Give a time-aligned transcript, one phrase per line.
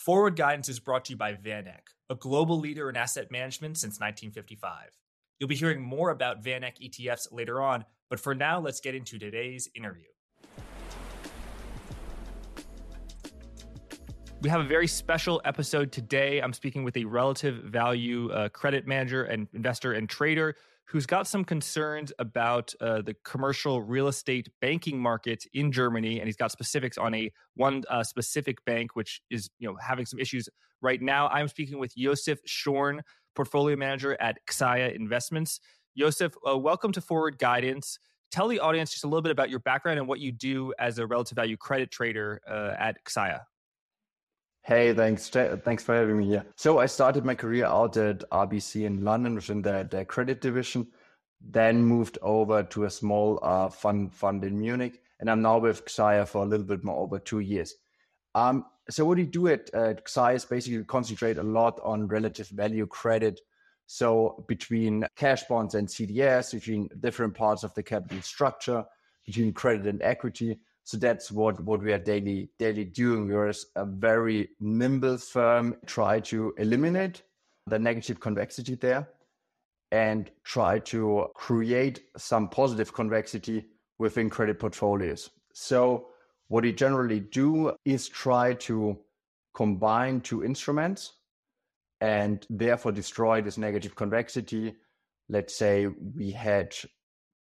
[0.00, 4.00] Forward Guidance is brought to you by VanEck, a global leader in asset management since
[4.00, 4.98] 1955.
[5.38, 9.18] You'll be hearing more about VanEck ETFs later on, but for now, let's get into
[9.18, 10.06] today's interview.
[14.40, 16.40] We have a very special episode today.
[16.40, 20.56] I'm speaking with a relative value uh, credit manager and investor and trader
[20.90, 26.26] who's got some concerns about uh, the commercial real estate banking market in Germany, and
[26.26, 30.18] he's got specifics on a one uh, specific bank which is you know having some
[30.18, 30.48] issues
[30.82, 31.28] right now.
[31.28, 33.00] I'm speaking with Josef Pschorn,
[33.36, 35.60] portfolio manager at XAIA Investments.
[35.96, 37.98] Josef, uh, welcome to Forward Guidance.
[38.32, 40.98] Tell the audience just a little bit about your background and what you do as
[40.98, 43.40] a relative value credit trader uh, at XAIA.
[44.62, 45.28] Hey, thanks.
[45.28, 46.44] Thanks for having me here.
[46.54, 50.86] So I started my career out at RBC in London within their, the credit division,
[51.40, 55.86] then moved over to a small uh, fund fund in Munich, and I'm now with
[55.86, 57.74] XAIA for a little bit more over two years.
[58.34, 60.02] Um, so what we do at, at
[60.34, 63.40] is basically concentrate a lot on relative value credit.
[63.86, 68.84] So between cash bonds and CDS, between different parts of the capital structure,
[69.24, 73.28] between credit and equity, so that's what, what we are daily daily doing.
[73.28, 77.22] We're a very nimble firm, try to eliminate
[77.66, 79.08] the negative convexity there
[79.92, 83.66] and try to create some positive convexity
[83.98, 85.30] within credit portfolios.
[85.52, 86.08] So
[86.48, 88.98] what we generally do is try to
[89.54, 91.12] combine two instruments
[92.00, 94.74] and therefore destroy this negative convexity.
[95.28, 96.86] Let's say we hedge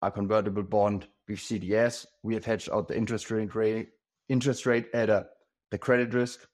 [0.06, 2.06] a convertible bond with CDS.
[2.22, 3.88] We have hedged out the interest rate,
[4.28, 5.26] interest rate at a,
[5.70, 6.46] the credit risk,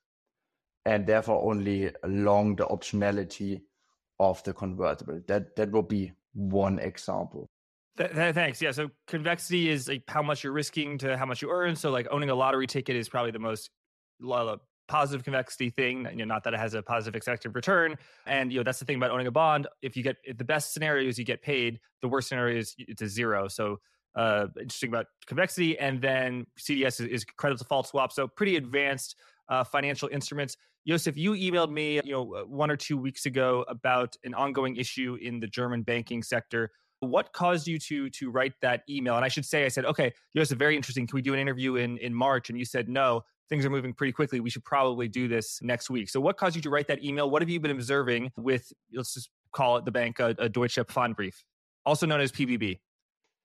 [0.85, 3.63] and therefore only along the optionality
[4.19, 5.21] of the convertible.
[5.27, 7.49] That that will be one example.
[7.97, 8.63] Th- th- thanks.
[8.63, 8.71] Yeah.
[8.71, 11.77] So convexity is like how much you're risking to how much you earn.
[11.77, 13.71] So like owning a lottery ticket is probably the most
[14.91, 16.07] positive convexity thing.
[16.11, 17.97] You know, not that it has a positive expected return.
[18.27, 19.69] And you know, that's the thing about owning a bond.
[19.83, 22.75] If you get if the best scenario is you get paid, the worst scenario is
[22.77, 23.47] it's a zero.
[23.47, 23.79] So
[24.17, 28.13] uh, interesting about convexity, and then CDS is, is credit default swap.
[28.13, 29.15] So pretty advanced
[29.49, 30.57] uh, financial instruments.
[30.89, 34.77] Josef, you emailed me, you know, uh, one or two weeks ago about an ongoing
[34.77, 36.71] issue in the German banking sector.
[36.99, 39.15] What caused you to to write that email?
[39.15, 41.07] And I should say, I said, okay, Josef, very interesting.
[41.07, 42.51] Can we do an interview in in March?
[42.51, 43.23] And you said no.
[43.51, 44.41] Things are moving pretty quickly.
[44.41, 46.09] We should probably do this next week.
[46.09, 47.29] So, what caused you to write that email?
[47.29, 50.77] What have you been observing with, let's just call it the bank, a, a Deutsche
[50.77, 51.35] Pfandbrief,
[51.85, 52.79] also known as PBB?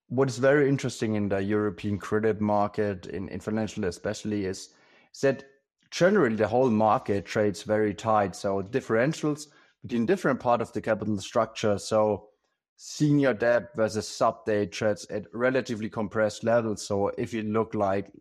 [0.07, 4.69] what is very interesting in the European credit market, in, in financial especially, is,
[5.13, 5.43] is that
[5.91, 8.35] generally the whole market trades very tight.
[8.35, 9.47] So differentials
[9.81, 11.77] between different part of the capital structure.
[11.77, 12.29] So
[12.75, 16.85] senior debt versus sub debt trades at relatively compressed levels.
[16.85, 18.11] So if you look like,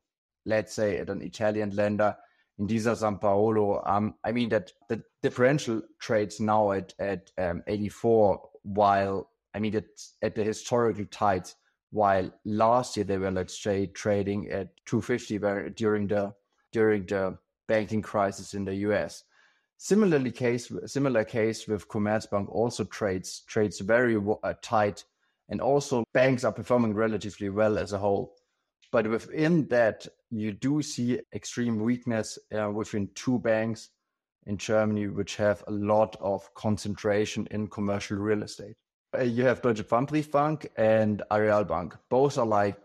[0.44, 2.16] let's say, at an Italian lender,
[2.60, 9.31] Intesa Sanpaolo, um, I mean that the differential trades now at at um, 84, while
[9.54, 9.87] I mean that
[10.22, 11.56] at the historical tights
[11.94, 16.34] while last year they were let's say trading at 250 during the
[16.72, 17.38] during the
[17.69, 19.22] banking crisis in the US.
[19.78, 25.04] Similarly case similar case with Commerzbank also trades trades very uh, tight
[25.49, 28.34] and also banks are performing relatively well as a whole.
[28.94, 33.91] But within that you do see extreme weakness uh, within two banks
[34.47, 38.77] in Germany which have a lot of concentration in commercial real estate.
[39.12, 41.97] Uh, you have Deutsche Pfandbriefbank and Aareal Bank.
[42.09, 42.77] Both are like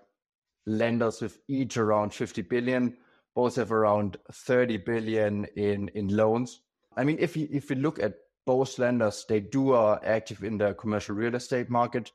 [0.65, 2.97] lenders with each around 50 billion.
[3.35, 6.61] Both have around 30 billion in, in loans.
[6.97, 8.15] I mean, if you if you look at
[8.47, 12.11] both lenders, they do are active in the commercial real estate market,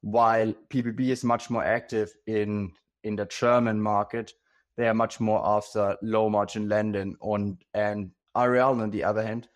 [0.00, 2.72] while PBB is much more active in
[3.04, 4.32] in the German market.
[4.76, 9.48] They are much more after low margin lending on and Aareal on the other hand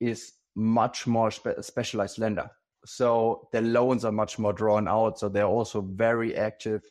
[0.00, 2.50] is much more spe- specialized lender
[2.84, 5.18] so the loans are much more drawn out.
[5.18, 6.82] So they're also very active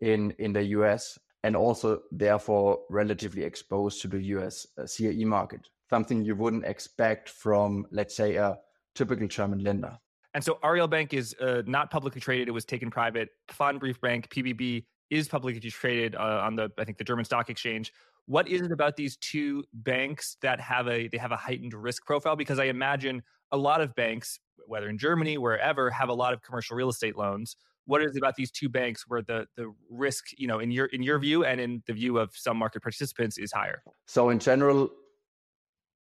[0.00, 5.68] in in the US and also therefore relatively exposed to the US uh, CRE market.
[5.90, 8.58] Something you wouldn't expect from, let's say, a
[8.94, 9.98] typical German lender.
[10.32, 13.28] And so Aareal Bank is uh, not publicly traded; it was taken private.
[13.48, 17.92] Pfandbrief Bank (PBB) is publicly traded uh, on the, I think, the German Stock Exchange.
[18.26, 22.06] What is it about these two banks that have a they have a heightened risk
[22.06, 22.36] profile?
[22.36, 23.22] Because I imagine
[23.52, 27.16] a lot of banks, whether in Germany, wherever, have a lot of commercial real estate
[27.16, 27.56] loans.
[27.86, 30.86] What is it about these two banks where the the risk, you know, in your
[30.86, 33.82] in your view and in the view of some market participants, is higher?
[34.06, 34.90] So in general,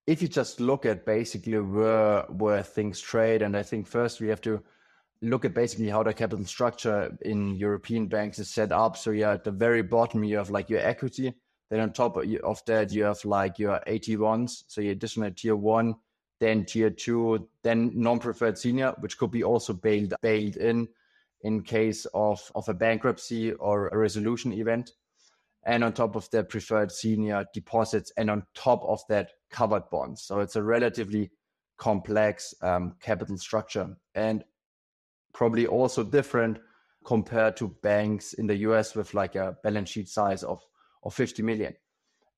[0.07, 4.29] if you just look at basically where where things trade, and I think first we
[4.29, 4.63] have to
[5.23, 8.97] look at basically how the capital structure in European banks is set up.
[8.97, 11.33] So yeah, at the very bottom you have like your equity,
[11.69, 15.95] Then on top of that, you have like your AT1s, so your additional tier one,
[16.39, 20.87] then tier two, then non-preferred senior, which could be also bailed bailed in
[21.41, 24.91] in case of, of a bankruptcy or a resolution event.
[25.65, 30.21] And on top of that, preferred senior deposits, and on top of that, covered bonds.
[30.23, 31.31] So it's a relatively
[31.77, 34.43] complex um, capital structure and
[35.33, 36.59] probably also different
[37.06, 40.62] compared to banks in the US with like a balance sheet size of,
[41.03, 41.74] of 50 million.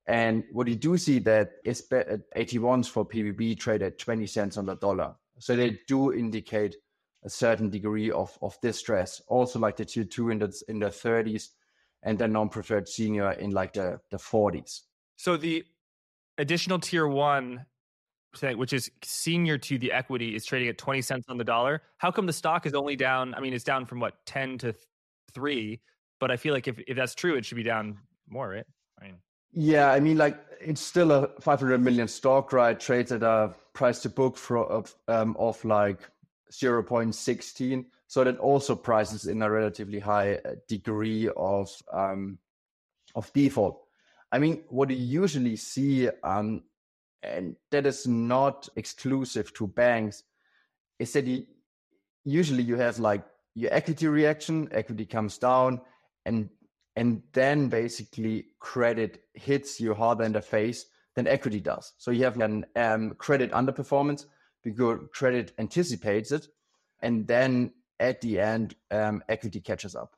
[0.08, 4.58] And what you do see that is AT1s uh, for PBB trade at 20 cents
[4.58, 5.16] on the dollar.
[5.40, 6.76] So they do indicate
[7.24, 9.22] a certain degree of, of distress.
[9.28, 11.50] Also like the tier two in the, in the 30s
[12.04, 14.82] and the non-preferred senior in like the, the 40s.
[15.16, 15.66] So the
[16.38, 17.66] additional tier one
[18.42, 21.82] which is senior to the equity, is trading at 20 cents on the dollar.
[21.98, 23.34] How come the stock is only down?
[23.34, 24.76] I mean, it's down from what, 10 to
[25.34, 25.80] 3,
[26.20, 27.98] but I feel like if, if that's true, it should be down
[28.28, 28.66] more, right?
[29.00, 29.16] I mean,
[29.52, 32.80] yeah, I mean, like it's still a 500 million stock, right?
[32.80, 36.00] Trades at a price to book for, of, um, of like
[36.52, 37.86] 0.16.
[38.08, 42.38] So that also prices in a relatively high uh, degree of um,
[43.16, 43.82] of default.
[44.32, 46.64] I mean, what you usually see um,
[47.26, 50.24] and that is not exclusive to banks,
[51.00, 51.26] is that
[52.24, 53.24] usually you have like
[53.56, 55.82] your equity reaction, equity comes down,
[56.26, 56.50] and
[56.96, 60.86] and then basically credit hits you harder in the face
[61.16, 61.94] than equity does.
[61.98, 64.26] So you have an um, credit underperformance
[64.64, 66.48] because credit anticipates it,
[67.02, 70.16] and then at the end, um, equity catches up.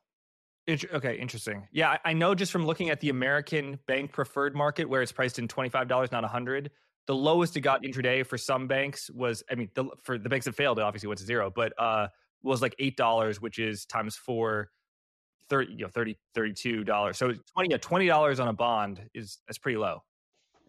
[0.70, 1.68] Okay, interesting.
[1.72, 5.40] Yeah, I know just from looking at the American bank preferred market where it's priced
[5.40, 6.72] in twenty five dollars, not a hundred.
[7.08, 10.46] The lowest it got intraday for some banks was, I mean, the, for the banks
[10.46, 12.08] that failed, it obviously went to zero, but uh,
[12.44, 14.70] was like eight dollars, which is times four,
[15.50, 17.18] 30, you know, 30, 32 dollars.
[17.18, 20.04] So 20, yeah, 20 dollars on a bond is that's pretty low.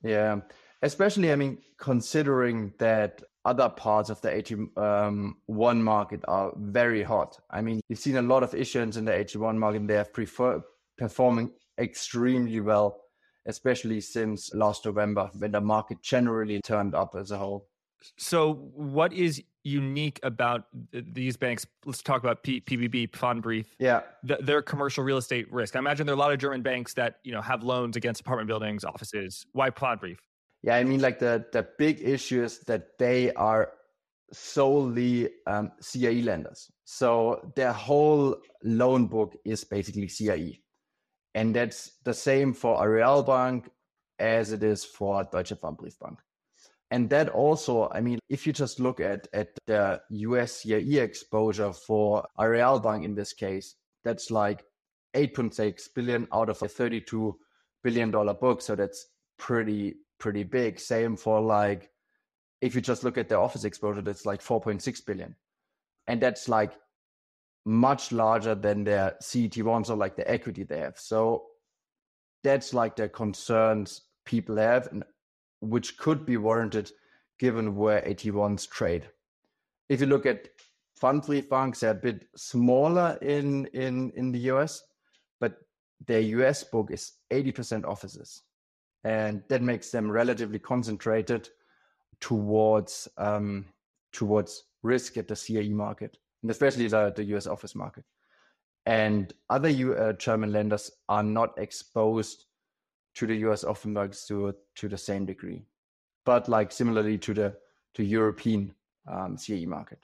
[0.03, 0.41] Yeah.
[0.83, 7.41] Especially, I mean, considering that other parts of the AT1 um, market are very hot.
[7.51, 9.89] I mean, you've seen a lot of issuance in the AT1 market.
[9.89, 10.63] They have prefer-
[10.97, 13.01] performing extremely well
[13.47, 17.69] especially since last November when the market generally turned up as a whole.
[18.17, 21.67] So, what is unique about these banks?
[21.85, 23.67] Let's talk about P- PBB, Pfandbrief.
[23.79, 25.75] Yeah, the, their commercial real estate risk.
[25.75, 28.21] I imagine there are a lot of German banks that you know have loans against
[28.21, 29.47] apartment buildings, offices.
[29.53, 30.19] Why Pfandbrief?
[30.63, 33.73] Yeah, I mean, like the the big issue is that they are
[34.33, 36.71] solely um, CRE lenders.
[36.85, 40.59] So their whole loan book is basically CRE.
[41.39, 43.71] And that's the same for Aareal Bank
[44.19, 46.17] as it is for Deutsche Pfandbriefbank.
[46.91, 51.73] And that also, I mean, if you just look at, at the US CRE exposure
[51.73, 54.65] for Aareal Bank in this case, that's like
[55.15, 57.39] 8.6 billion out of a 32
[57.85, 58.61] billion dollar book.
[58.61, 59.07] So that's
[59.39, 60.81] pretty, pretty big.
[60.81, 61.89] Same for like,
[62.61, 65.37] if you just look at the office exposure, that's like 4.6 billion.
[66.09, 66.73] And that's like
[67.69, 70.99] much larger than their CET1s or like the equity they have.
[70.99, 71.45] So
[72.43, 75.05] that's like the concerns people have, and
[75.61, 76.91] which could be warranted
[77.39, 79.11] given where AT1s trade.
[79.91, 80.49] If you look at
[80.97, 84.83] fund free funds, they're a bit smaller in, in, in the US,
[85.39, 85.59] but
[86.07, 88.45] their US book is 80% offices.
[89.05, 91.51] And that makes them relatively concentrated
[92.21, 93.67] towards um,
[94.13, 98.05] towards risk at the CRE market and especially the, the US office market.
[98.87, 102.47] And other U, uh, German lenders are not exposed
[103.17, 105.67] to the US office markets to, to the same degree,
[106.25, 107.57] but like similarly to the
[107.95, 108.73] to European
[109.11, 109.99] um, CRE market.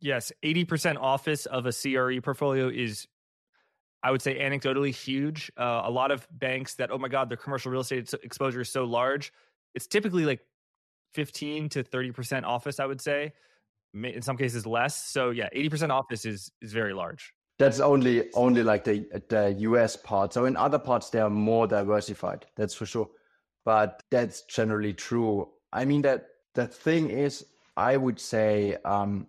[0.00, 3.08] Yes, 80% office of a CRE portfolio is,
[4.02, 5.50] I would say, anecdotally huge.
[5.58, 8.70] Uh, a lot of banks that, oh my God, their commercial real estate exposure is
[8.70, 9.32] so large.
[9.74, 10.40] It's typically like
[11.14, 13.32] 15 to 30% office, I would say
[13.94, 15.10] in some cases less.
[15.10, 17.32] So yeah, 80% office is is very large.
[17.58, 20.32] That's only only like the the US part.
[20.32, 22.46] So in other parts they are more diversified.
[22.56, 23.08] That's for sure.
[23.64, 25.50] But that's generally true.
[25.72, 29.26] I mean that the thing is I would say um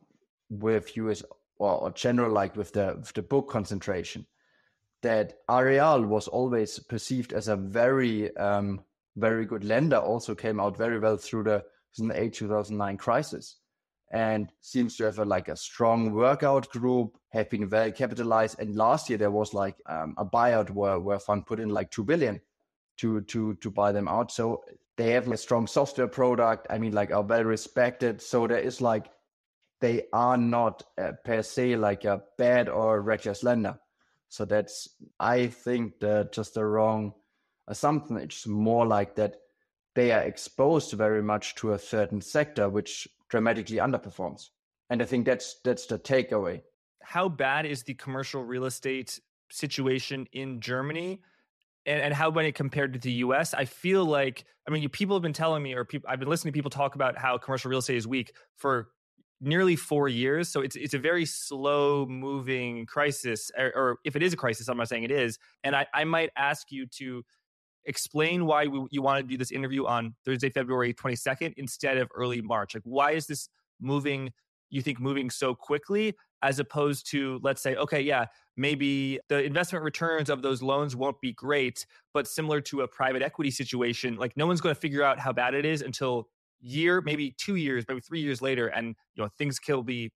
[0.50, 1.24] with US
[1.58, 4.26] or, general like with the with the book concentration
[5.02, 8.82] that Aareal was always perceived as a very um
[9.18, 11.64] very good lender also came out very well through the
[11.98, 13.58] 2008 2009 crisis
[14.12, 18.60] and seems to have a, like a strong workout group, have been well capitalized.
[18.60, 21.92] And last year there was like um, a buyout where where fund put in like
[21.92, 22.42] two billion
[22.98, 24.32] to to to buy them out.
[24.32, 24.64] So
[24.98, 26.68] they have a strong software product.
[26.70, 28.22] I mean, like are well respected.
[28.22, 29.10] So there is like
[29.80, 33.80] they are not uh, per se like a bad or reckless lender.
[34.28, 34.90] So that's
[35.20, 37.14] I think the just the wrong
[37.68, 38.18] assumption.
[38.18, 39.38] It's more like that
[39.96, 44.50] they are exposed very much to a certain sector which dramatically underperforms.
[44.92, 46.62] And I think that's that's the takeaway.
[47.02, 49.20] How bad is the commercial real estate
[49.50, 51.22] situation in Germany?
[51.88, 55.24] And, and how it compared to the US, I feel like I mean people have
[55.24, 57.80] been telling me or people I've been listening to people talk about how commercial real
[57.80, 58.90] estate is weak for
[59.40, 60.50] nearly four years.
[60.50, 64.68] So it's it's a very slow moving crisis, or, or, if it is a crisis,
[64.68, 65.40] I'm not saying it is.
[65.64, 67.26] And I, I might ask you to
[67.86, 72.10] explain why we, you want to do this interview on Thursday, February 22nd instead of
[72.16, 72.76] early March.
[72.76, 74.32] Like, why is this moving?
[74.70, 78.26] You think moving so quickly, as opposed to let's say, okay, yeah,
[78.58, 83.22] maybe the investment returns of those loans won't be great, but similar to a private
[83.22, 86.28] equity situation, like no one's going to figure out how bad it is until
[86.62, 90.12] year, maybe two years, maybe three years later, and you know things can be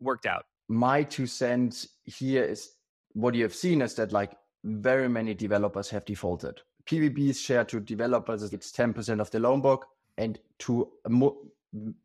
[0.00, 0.44] worked out.
[0.68, 2.70] My two cents here is
[3.12, 4.32] what you have seen is that like
[4.64, 6.60] very many developers have defaulted.
[6.90, 9.86] PBB's share to developers is it's 10% of the loan book,
[10.18, 11.38] and to mo-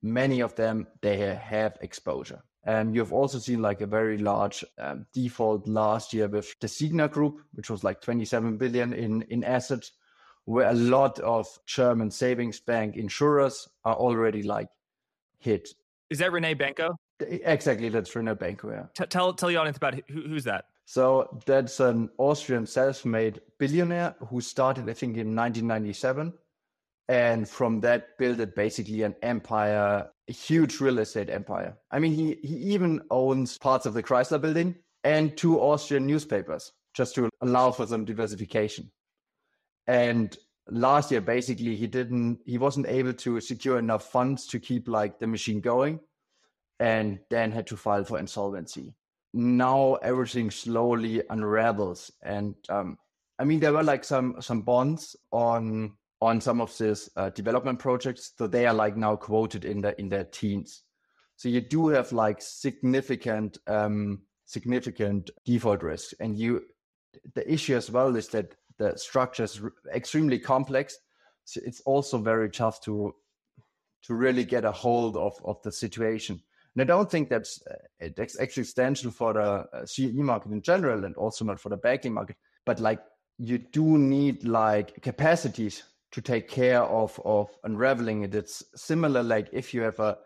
[0.04, 2.44] many of them they have exposure.
[2.66, 7.08] And you've also seen like a very large um, default last year with the Signa
[7.08, 9.92] Group, which was like 27 billion in in assets
[10.46, 14.70] where a lot of German savings bank insurers are already like
[15.40, 15.70] hit.
[16.12, 16.96] Is that Rene Benko?
[17.20, 18.72] Exactly, that's Rene Benko.
[18.72, 18.86] Yeah.
[18.94, 20.66] T- tell tell the audience about who, who's that.
[20.86, 26.32] So that's an Austrian self-made billionaire who started, I think, in 1997,
[27.08, 31.78] and from that built basically an empire, a huge real estate empire.
[31.92, 36.72] I mean, he he even owns parts of the Chrysler Building and two Austrian newspapers
[36.94, 38.92] just to allow for some diversification.
[39.88, 40.36] And
[40.70, 45.20] last year, basically, he didn't, he wasn't able to secure enough funds to keep like
[45.20, 46.00] the machine going,
[46.80, 48.94] and then had to file for insolvency.
[49.38, 52.98] Now everything slowly unravels, and um,
[53.38, 57.80] I mean, there were like some some bonds on on some of these uh, development
[57.80, 60.84] projects, so they are like now quoted in the in their teens.
[61.36, 66.64] So you do have like significant um, significant default risk, and you
[67.34, 69.62] the issue as well is that the structure is
[69.94, 70.98] extremely complex.
[71.44, 73.14] So it's also very tough to
[74.04, 76.42] to really get a hold of of the situation.
[76.76, 81.06] And I don't think that's uh, it's existential for the uh, CE market in general,
[81.06, 82.36] and also not for the banking market.
[82.66, 83.00] But like
[83.38, 88.36] you do need like capacities to take care of of unraveling it.
[88.36, 90.18] It's similar like if you have a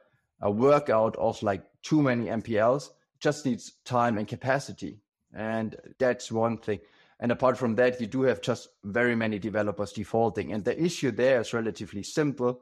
[0.41, 2.89] a workout of like too many NPLs,
[3.19, 5.01] just needs time and capacity,
[5.33, 6.79] and that's one thing.
[7.19, 10.53] And apart from that, you do have just very many developers defaulting.
[10.53, 12.61] And the issue there is relatively simple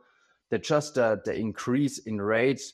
[0.49, 2.73] that just uh, the increase in rates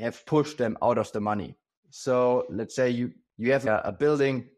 [0.00, 1.56] have pushed them out of the money.
[1.90, 4.48] So let's say you, you have a, a building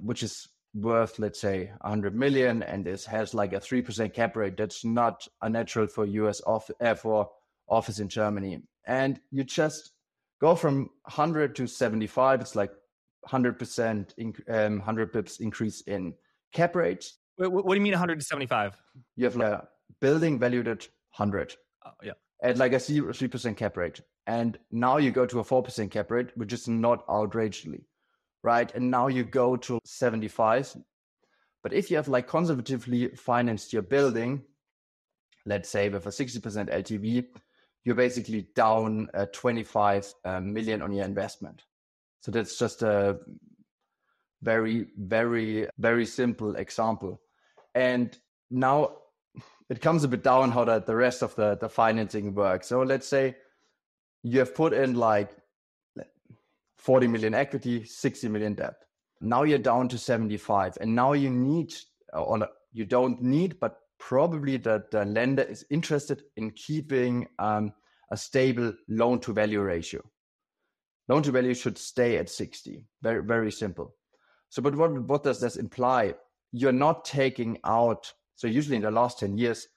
[0.00, 4.56] which is worth, let's say, 100 million and this has like a 3% cap rate.
[4.56, 7.30] That's not unnatural for US off, uh, for
[7.68, 8.62] office in Germany.
[8.86, 9.92] And you just
[10.40, 12.40] go from 100 to 75.
[12.40, 12.72] It's like
[13.28, 16.14] 100% in, um, 100 pips increase in
[16.52, 18.82] cap rate Wait, what do you mean 175?
[19.16, 19.68] You have like a
[20.00, 21.54] building valued at 100.
[21.86, 22.12] Oh, yeah.
[22.42, 24.00] At like a 3% cap rate.
[24.28, 27.86] And now you go to a 4% cap rate, which is not outrageously,
[28.42, 28.70] right?
[28.74, 30.76] And now you go to 75.
[31.62, 34.42] But if you have like conservatively financed your building,
[35.46, 37.24] let's say with a 60% LTV,
[37.84, 41.64] you're basically down uh, 25 uh, million on your investment.
[42.20, 43.18] So that's just a
[44.42, 47.22] very, very, very simple example.
[47.74, 48.14] And
[48.50, 48.96] now
[49.70, 52.66] it comes a bit down how the, the rest of the, the financing works.
[52.66, 53.36] So let's say
[54.22, 55.30] you have put in like
[56.78, 58.74] 40 million equity, 60 million debt.
[59.20, 60.78] Now you're down to 75.
[60.80, 61.74] And now you need,
[62.12, 67.72] or you don't need, but probably that the lender is interested in keeping um,
[68.10, 70.00] a stable loan to value ratio
[71.08, 73.94] loan to value should stay at 60 very very simple
[74.48, 76.14] so but what what does this imply
[76.52, 79.68] you're not taking out so usually in the last 10 years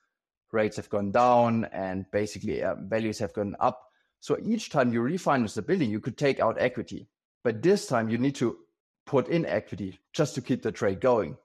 [0.51, 3.90] rates have gone down and basically uh, values have gone up
[4.21, 7.07] so each time you refinance the building you could take out equity
[7.43, 8.57] but this time you need to
[9.05, 11.35] put in equity just to keep the trade going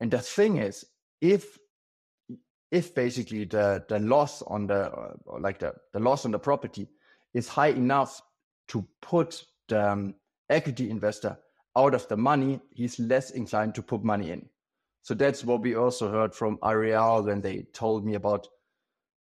[0.00, 0.84] and the thing is
[1.20, 1.58] if
[2.70, 6.88] if basically the the loss on the uh, like the, the loss on the property
[7.34, 8.22] is high enough
[8.68, 10.14] to put the um,
[10.48, 11.36] equity investor
[11.76, 14.48] out of the money, he's less inclined to put money in.
[15.02, 18.48] So that's what we also heard from Aareal when they told me about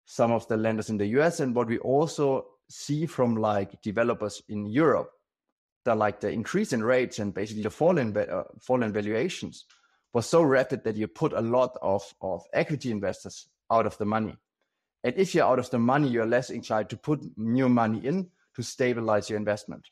[0.07, 4.43] some of the lenders in the US and what we also see from like developers
[4.49, 5.11] in Europe
[5.85, 9.65] that like the increase in rates and basically the fall in, uh, fall in valuations.
[10.13, 14.05] was so rapid that you put a lot of, of equity investors out of the
[14.05, 14.37] money.
[15.05, 18.29] And if you're out of the money, you're less inclined to put new money in
[18.57, 19.85] to stabilize your investment.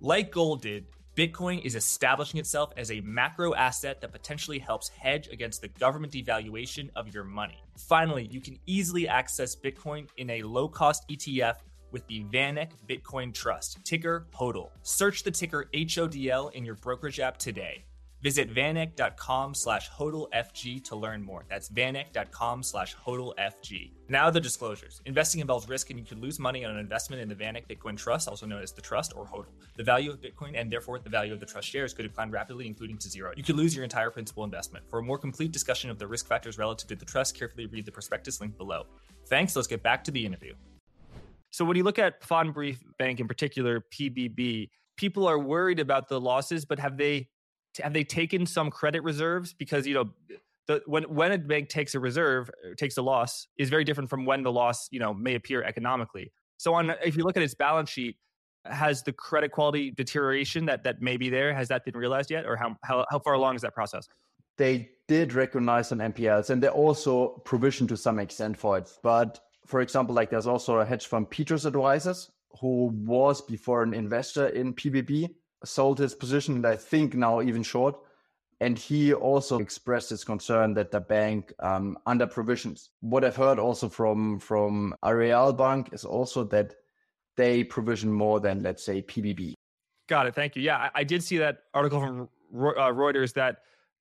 [0.00, 0.86] Like gold did,
[1.18, 6.12] Bitcoin is establishing itself as a macro asset that potentially helps hedge against the government
[6.12, 7.60] devaluation of your money.
[7.76, 11.56] Finally, you can easily access Bitcoin in a low cost ETF
[11.90, 14.70] with the VanEck Bitcoin Trust, ticker HODL.
[14.82, 17.84] Search the ticker HODL in your brokerage app today.
[18.22, 21.44] Visit vaneck.com slash hodlfg to learn more.
[21.48, 23.92] That's vaneck.com slash hodlfg.
[24.08, 25.00] Now the disclosures.
[25.06, 27.96] Investing involves risk and you can lose money on an investment in the VanEck Bitcoin
[27.96, 29.46] Trust, also known as the Trust or HODL.
[29.76, 32.66] The value of Bitcoin and therefore the value of the Trust shares could decline rapidly,
[32.66, 33.32] including to zero.
[33.36, 34.84] You could lose your entire principal investment.
[34.88, 37.84] For a more complete discussion of the risk factors relative to the trust, carefully read
[37.84, 38.86] the prospectus link below.
[39.26, 39.54] Thanks.
[39.54, 40.54] Let's get back to the interview.
[41.50, 46.20] So when you look at Pfandbrief Bank in particular, PBB, people are worried about the
[46.20, 47.28] losses, but have they
[47.82, 49.52] have they taken some credit reserves?
[49.52, 50.10] Because you know
[50.66, 54.24] the, when when a bank takes a reserve takes a loss is very different from
[54.24, 56.32] when the loss you know may appear economically.
[56.58, 58.16] So on if you look at its balance sheet
[58.64, 62.46] has the credit quality deterioration that that may be there has that been realized yet?
[62.46, 64.06] Or how how, how far along is that process?
[64.56, 68.90] They did recognize some npls and they also provisioned to some extent for it.
[69.02, 73.94] But for example like there's also a hedge fund petrus advisors who was before an
[73.94, 75.28] investor in pbb
[75.64, 77.96] sold his position, and I think now even short.
[78.60, 82.90] And he also expressed his concern that the bank um, under provisions.
[83.00, 86.74] What I've heard also from from Aareal Bank is also that
[87.36, 89.54] they provision more than let's say PBB.
[90.08, 90.34] Got it.
[90.34, 90.62] Thank you.
[90.62, 93.58] Yeah, I, I did see that article from uh, Reuters that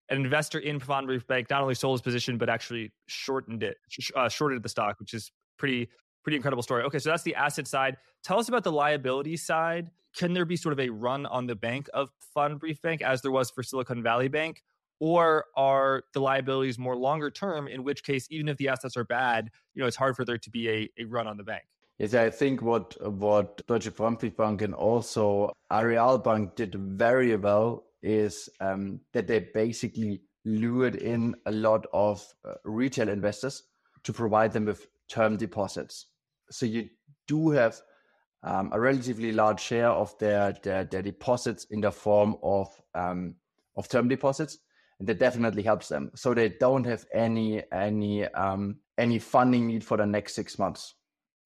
[0.10, 3.78] an investor in Pfandbrief Bank not only sold his position but actually shortened it,
[4.16, 5.90] uh, shorted the stock, which is pretty
[6.27, 6.84] pretty incredible story.
[6.84, 7.96] Okay, so that's the asset side.
[8.22, 11.55] Tell us about the liability side can there be sort of a run on the
[11.55, 14.62] bank of Pfandbrief Bank as there was for Silicon Valley Bank?
[15.00, 19.05] Or are the liabilities more longer term, in which case, even if the assets are
[19.05, 21.63] bad, you know, it's hard for there to be a, a run on the bank?
[21.98, 28.50] Yes, I think what what Deutsche Pfandbriefbank and also Aareal Bank did very well is
[28.59, 33.63] um, that they basically lured in a lot of uh, retail investors
[34.03, 36.07] to provide them with term deposits.
[36.50, 36.90] So you
[37.27, 37.79] do have
[38.44, 43.36] um, a relatively large share of their, their, their deposits in the form of um,
[43.75, 44.57] of term deposits,
[45.00, 46.12] and that definitely helps them.
[46.16, 50.96] So they don't have any any um, any funding need for the next six months,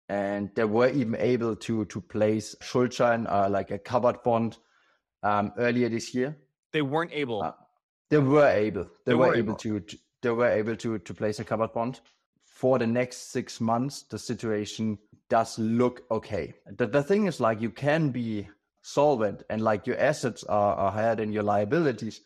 [0.09, 4.57] and they were even able to to place Schuldschein, uh, like a covered bond,
[5.23, 6.37] um, earlier this year.
[6.71, 7.41] They weren't able.
[7.41, 7.53] Uh,
[8.09, 8.83] they were able.
[8.83, 9.55] They, they were, were, able, able.
[9.55, 9.97] To, to.
[10.21, 12.01] They were able to to place a covered bond
[12.59, 14.03] for the next six months.
[14.03, 14.97] The situation
[15.29, 16.53] does look okay.
[16.67, 18.49] The, the thing is like you can be
[18.81, 22.19] solvent and like your assets are, are higher than your liabilities.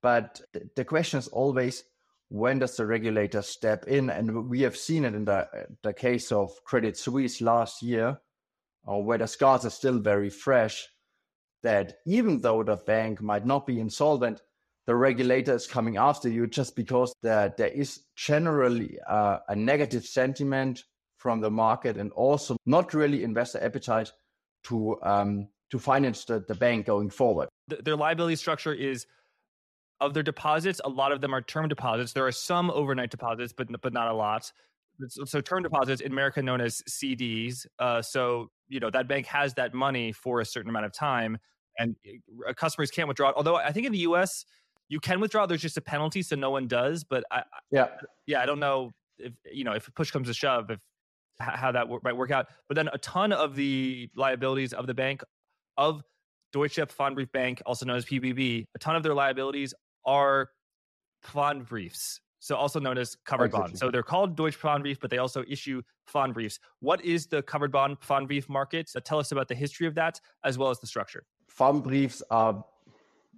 [0.00, 0.40] But
[0.76, 1.82] the question is always
[2.28, 4.08] when does the regulator step in?
[4.08, 5.48] And we have seen it in the,
[5.82, 8.20] the case of Credit Suisse last year,
[8.84, 10.86] or where the scars are still very fresh,
[11.64, 14.42] that even though the bank might not be insolvent,
[14.86, 20.04] the regulator is coming after you just because there, there is generally uh, a negative
[20.04, 20.84] sentiment
[21.18, 24.10] from the market and also not really investor appetite
[24.64, 27.48] to um, to finance the, the bank going forward.
[27.68, 29.06] Their liability structure is
[30.00, 30.80] of their deposits.
[30.84, 32.12] A lot of them are term deposits.
[32.12, 34.52] There are some overnight deposits, but but not a lot.
[35.08, 37.66] So term deposits in America known as CDs.
[37.78, 41.38] Uh, so you know that bank has that money for a certain amount of time,
[41.78, 41.96] and
[42.48, 43.34] uh, customers can't withdraw it.
[43.36, 44.44] Although I think in the U.S.
[44.92, 45.46] you can withdraw.
[45.46, 47.02] There's just a penalty, so no one does.
[47.02, 47.88] But I, yeah,
[48.26, 50.78] yeah, I don't know if you know if push comes to shove, if
[51.40, 52.48] how that might work out.
[52.68, 55.22] But then a ton of the liabilities of the bank,
[55.78, 56.02] of
[56.52, 59.72] Deutsche Pfandbrief Bank, also known as PBB, a ton of their liabilities
[60.04, 60.50] are
[61.26, 63.80] Pfandbriefs, so also known as covered bonds.
[63.80, 65.80] So they're called Deutsche Pfandbrief, but they also issue
[66.12, 66.58] Pfandbriefs.
[66.80, 68.90] What is the covered bond Pfandbrief market?
[68.90, 71.24] So tell us about the history of that as well as the structure.
[71.50, 72.62] Pfandbriefs are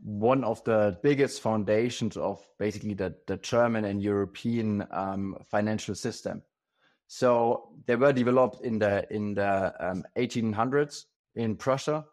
[0.05, 6.43] one of the biggest foundations of basically the, the German and European um, financial system.
[7.07, 12.05] So they were developed in the in the um, 1800s in Prussia,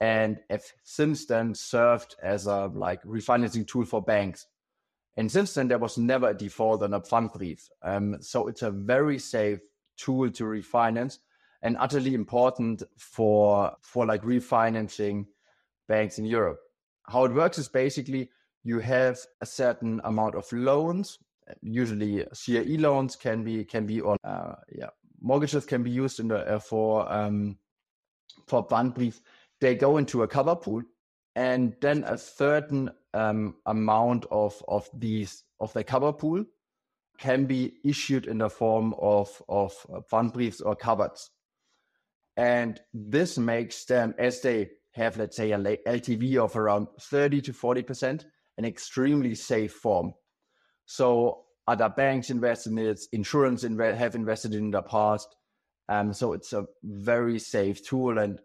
[0.00, 4.46] and have since then served as a like refinancing tool for banks.
[5.16, 7.68] And since then, there was never a default on a Pfandbrief.
[7.82, 9.60] Um, so it's a very safe
[9.96, 11.18] tool to refinance
[11.62, 15.26] and utterly important for for like refinancing
[15.88, 16.60] banks in Europe.
[17.10, 18.30] How it works is basically
[18.62, 21.18] you have a certain amount of loans
[21.62, 26.28] usually CRE loans can be can be or uh, yeah mortgages can be used in
[26.28, 27.58] the uh, for um,
[28.46, 28.66] for.
[29.60, 30.82] They go into a cover pool,
[31.36, 36.44] and then a certain um, amount of of these of the cover pool
[37.18, 39.74] can be issued in the form of of
[40.10, 41.30] Pfandbriefs or covers,
[42.36, 47.52] and this makes them as they have let's say a LTV of around 30 to
[47.52, 48.26] 40 percent
[48.58, 50.12] an extremely safe form.
[50.84, 55.34] So other banks invest in it, insurance inv- have invested in the past.
[55.88, 58.38] Um, so it's a very safe tool and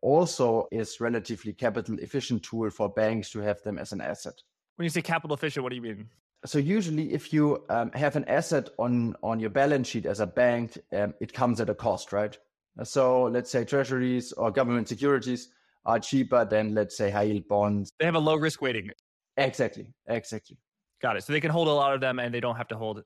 [0.00, 4.34] also is relatively capital efficient tool for banks to have them as an asset.
[4.76, 6.08] When you say capital efficient, what do you mean?
[6.44, 10.26] So usually, if you um, have an asset on on your balance sheet as a
[10.26, 12.36] bank, um, it comes at a cost, right?
[12.82, 15.50] So let's say treasuries or government securities
[15.84, 17.92] are cheaper than let's say high yield bonds.
[17.98, 18.90] They have a low risk weighting.
[19.36, 20.56] Exactly, exactly.
[21.00, 21.24] Got it.
[21.24, 23.02] So they can hold a lot of them, and they don't have to hold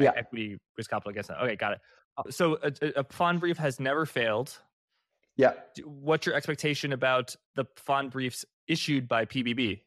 [0.00, 0.12] yeah.
[0.16, 1.40] equity risk capital against that.
[1.42, 1.80] Okay, got it.
[2.16, 4.58] Uh, so a, a Pfandbrief has never failed.
[5.36, 5.52] Yeah.
[5.84, 9.80] What's your expectation about the Pfandbriefs issued by PBB?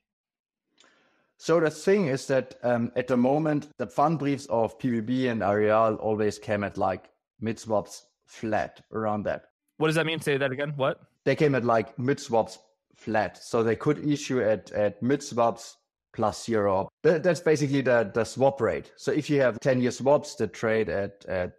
[1.37, 5.99] So the thing is that um, at the moment, the Pfandbriefs of PBB and Aareal
[5.99, 9.45] always came at like mid swaps flat around that.
[9.77, 10.21] What does that mean?
[10.21, 10.73] Say that again.
[10.75, 11.01] What?
[11.25, 12.59] They came at like mid swaps
[12.95, 15.77] flat, so they could issue at at mid swaps
[16.13, 16.89] plus zero.
[17.03, 18.91] That's basically the the swap rate.
[18.97, 21.53] So if you have ten year swaps that trade at at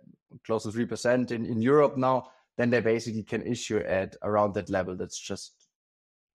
[0.44, 4.54] close to three percent in in Europe now, then they basically can issue at around
[4.54, 4.96] that level.
[4.96, 5.68] That's just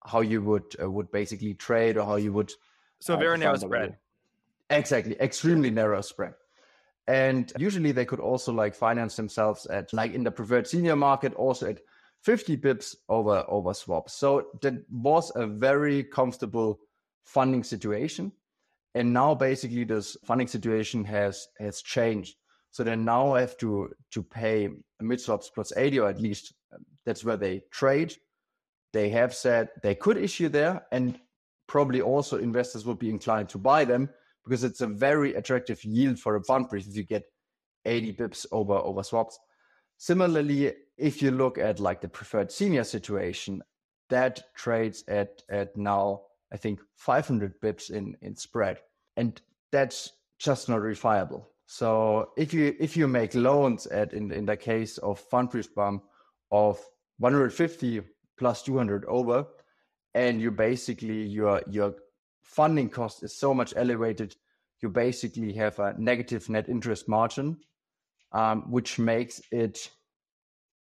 [0.05, 2.51] how you would uh, would basically trade or how you would.
[2.99, 3.97] So uh, very narrow spread.
[4.69, 6.33] Exactly, extremely narrow spread.
[7.07, 11.33] And usually they could also like finance themselves at like in the preferred senior market
[11.35, 11.79] also at
[12.23, 14.13] 50 bips over over swaps.
[14.13, 16.79] So that was a very comfortable
[17.23, 18.31] funding situation.
[18.95, 22.35] And now basically this funding situation has has changed.
[22.71, 26.85] So they now have to to pay mid swaps plus 80, or at least um,
[27.05, 28.13] that's where they trade.
[28.93, 31.19] They have said they could issue there, and
[31.67, 34.09] probably also investors would be inclined to buy them
[34.43, 37.23] because it's a very attractive yield for a Pfandbrief if you get
[37.85, 39.37] 80 bips over over swaps.
[39.97, 43.63] Similarly, if you look at like the preferred senior situation,
[44.09, 48.79] that trades at at now I think 500 bips in in spread,
[49.15, 49.39] and
[49.71, 51.49] that's just not refiable.
[51.65, 56.01] So if you if you make loans at in in the case of Pfandbriefbank
[56.51, 56.79] of
[57.19, 58.01] 150
[58.37, 59.45] plus 200 over,
[60.13, 61.95] and you basically your your
[62.43, 64.35] funding cost is so much elevated,
[64.81, 67.57] you basically have a negative net interest margin,
[68.31, 69.89] um, which makes it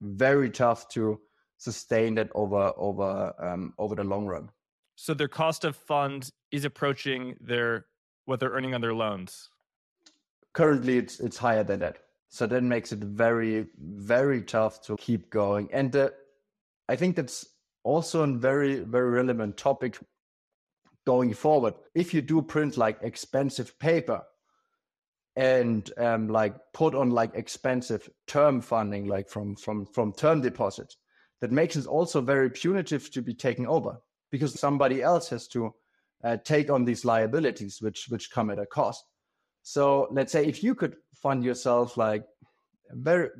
[0.00, 1.20] very tough to
[1.58, 4.50] sustain that over over um, over the long run.
[4.96, 7.86] So their cost of funds is approaching their
[8.24, 9.48] what they're earning on their loans.
[10.54, 11.98] Currently, it's it's higher than that.
[12.28, 15.68] So that makes it very very tough to keep going.
[15.72, 16.10] And uh,
[16.88, 17.46] I think that's
[17.84, 19.98] also a very very relevant topic
[21.06, 21.74] going forward.
[21.94, 24.22] If you do print like expensive paper
[25.36, 30.96] and um, like put on like expensive term funding, like from from from term deposits,
[31.40, 33.96] that makes it also very punitive to be taken over
[34.30, 35.74] because somebody else has to
[36.24, 39.04] uh, take on these liabilities, which which come at a cost.
[39.62, 42.24] So let's say if you could fund yourself like
[42.90, 43.30] very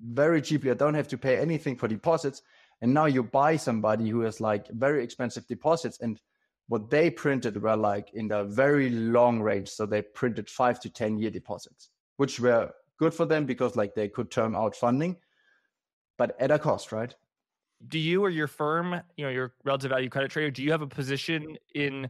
[0.00, 2.42] very cheaply, you don't have to pay anything for deposits,
[2.80, 6.18] and now you buy somebody who has like very expensive deposits and
[6.72, 9.68] what they printed were like in the very long range.
[9.68, 13.94] So they printed five to 10 year deposits, which were good for them because like
[13.94, 15.18] they could term out funding,
[16.16, 17.14] but at a cost, right?
[17.88, 20.80] Do you or your firm, you know, your relative value credit trader, do you have
[20.80, 22.08] a position in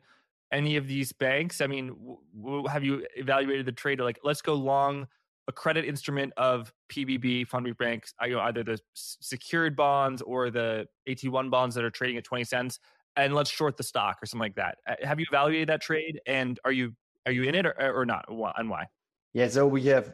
[0.52, 1.60] any of these banks?
[1.60, 1.96] I mean,
[2.40, 3.98] w- have you evaluated the trade?
[3.98, 5.08] Like, let's go long
[5.48, 10.86] a credit instrument of PBB fund banks, you know, either the secured bonds or the
[11.08, 12.78] AT1 bonds that are trading at 20 cents
[13.16, 14.78] and let's short the stock or something like that.
[14.88, 16.92] Uh, have you evaluated that trade and are you
[17.26, 18.86] are you in it or, or not and why?
[19.32, 20.12] Yeah, so we have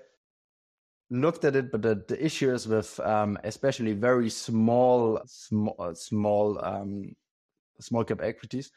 [1.10, 5.94] looked at it, but the, the issue is with um, especially very small, small, uh,
[5.94, 7.14] small, um,
[7.80, 8.70] small cap equities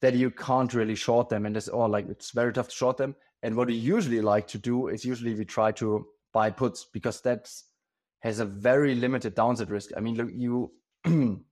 [0.00, 2.96] that you can't really short them, and it's all like it's very tough to short
[2.96, 3.14] them.
[3.42, 7.20] And what we usually like to do is usually we try to buy puts because
[7.22, 7.50] that
[8.20, 9.90] has a very limited downside risk.
[9.96, 10.72] I mean, look, you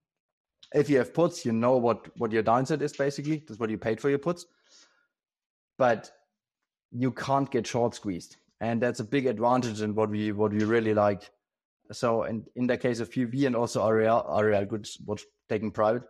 [0.74, 3.42] if you have puts, you know what what your downside is basically.
[3.46, 4.46] That's what you paid for your puts.
[5.78, 6.10] But
[6.92, 10.64] you can't get short squeezed, and that's a big advantage in what we what we
[10.64, 11.30] really like.
[11.92, 16.02] So, in in the case of PV and also Aareal, Aareal Goods was taken private,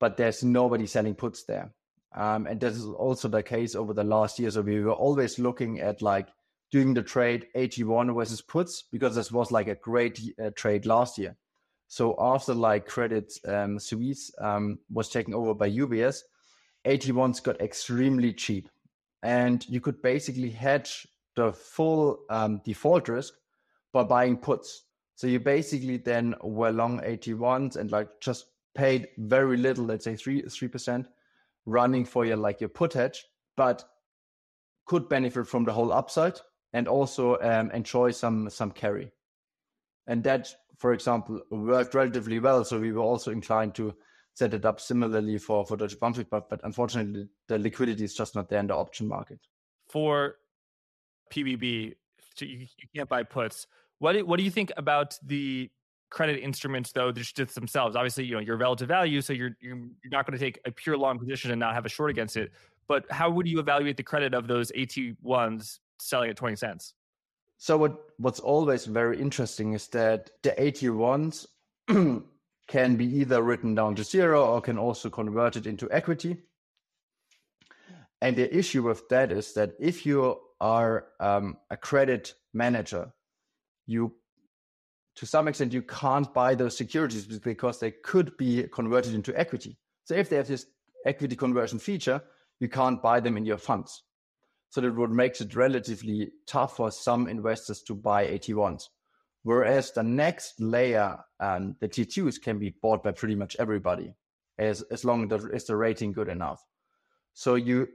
[0.00, 1.72] but there's nobody selling puts there.
[2.14, 4.50] Um, and this is also the case over the last year.
[4.50, 6.28] So we were always looking at like
[6.72, 11.18] doing the trade AT1 versus puts because this was like a great uh, trade last
[11.18, 11.36] year.
[11.88, 16.22] So after like Credit um, Suisse um, was taken over by UBS,
[16.86, 18.68] AT1s got extremely cheap,
[19.22, 23.34] and you could basically hedge the full um, default risk
[23.92, 24.84] by buying puts.
[25.14, 30.16] So you basically then were long AT1s and like just paid very little, let's say
[30.16, 31.08] three three percent,
[31.64, 33.24] running for your like your put hedge,
[33.56, 33.84] but
[34.86, 36.38] could benefit from the whole upside
[36.72, 39.10] and also um, enjoy some some carry.
[40.06, 42.64] And that, for example, worked relatively well.
[42.64, 43.94] So we were also inclined to
[44.34, 48.34] set it up similarly for for Deutsche Pfandbrief, but but unfortunately the liquidity is just
[48.34, 49.40] not there in the option market.
[49.88, 50.36] For
[51.32, 51.94] PBB,
[52.40, 53.66] you, you can't buy puts.
[53.98, 55.70] What do, what do you think about the
[56.10, 60.10] credit instruments though just themselves obviously you know your relative value so you're you're, you're
[60.12, 62.52] not going to take a pure long position and not have a short against it
[62.86, 66.94] but how would you evaluate the credit of those AT1s selling at 20 cents
[67.58, 71.46] so what what's always very interesting is that the AT1s
[72.68, 76.36] can be either written down to zero or can also convert it into equity.
[78.20, 83.12] And the issue with that is that if you are um, a credit manager,
[83.86, 84.14] you
[85.16, 89.78] to some extent you can't buy those securities because they could be converted into equity.
[90.04, 90.66] So if they have this
[91.06, 92.22] equity conversion feature,
[92.60, 94.02] you can't buy them in your funds.
[94.76, 98.88] So that would makes it relatively tough for some investors to buy AT1s.
[99.42, 104.12] Whereas the next layer, um, the T2s can be bought by pretty much everybody
[104.58, 106.62] as, as long as the rating good enough.
[107.32, 107.88] So you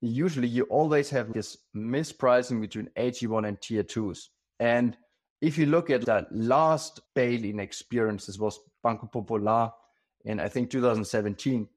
[0.00, 4.30] usually you always have this mispricing between AT1 and tier twos.
[4.60, 4.96] And
[5.42, 9.72] if you look at the last bail-in experience, this was Banco Popular
[10.24, 11.68] in I think 2017.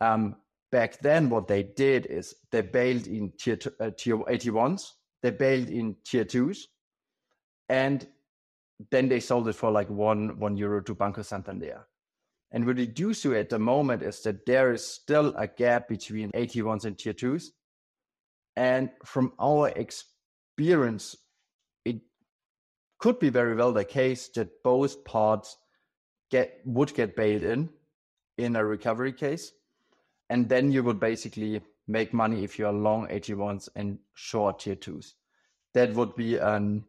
[0.00, 0.36] Um,
[0.76, 4.82] back then, what they did is they bailed in tier uh, tier AT1s,
[5.22, 6.68] they bailed in tier twos,
[7.70, 8.06] and
[8.90, 11.86] then they sold it for like one one euro to Banco Santander.
[12.52, 15.88] And what we do see at the moment is that there is still a gap
[15.88, 17.52] between AT1s and tier twos.
[18.54, 21.16] And from our experience,
[21.86, 22.02] it
[22.98, 25.56] could be very well the case that both parts
[26.30, 27.70] get would get bailed in
[28.36, 29.52] in a recovery case.
[30.28, 34.74] And then you would basically make money if you are long AT1s and short tier
[34.74, 35.14] twos.
[35.74, 36.84] That would be an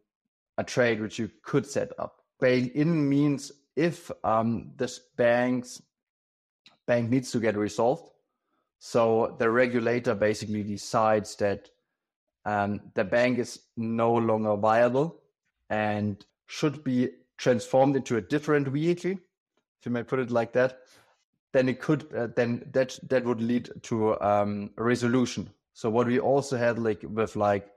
[0.57, 2.21] a trade which you could set up.
[2.39, 5.81] Bail in means if um, this bank's
[6.87, 8.09] bank needs to get resolved.
[8.79, 11.69] So the regulator basically decides that
[12.45, 15.19] um, the bank is no longer viable
[15.69, 20.79] and should be transformed into a different vehicle, if you may put it like that.
[21.57, 25.49] Then it could uh, then that that would lead to um, a resolution.
[25.73, 27.67] So what we also had like with like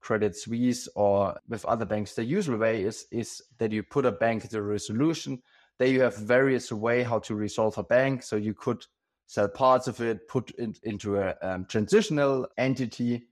[0.00, 4.10] Credit Suisse or with other banks, the usual way is is that you put a
[4.10, 5.40] bank a resolution.
[5.78, 8.24] There you have various way how to resolve a bank.
[8.24, 8.84] So you could
[9.28, 13.28] sell parts of it, put it into a um, transitional entity.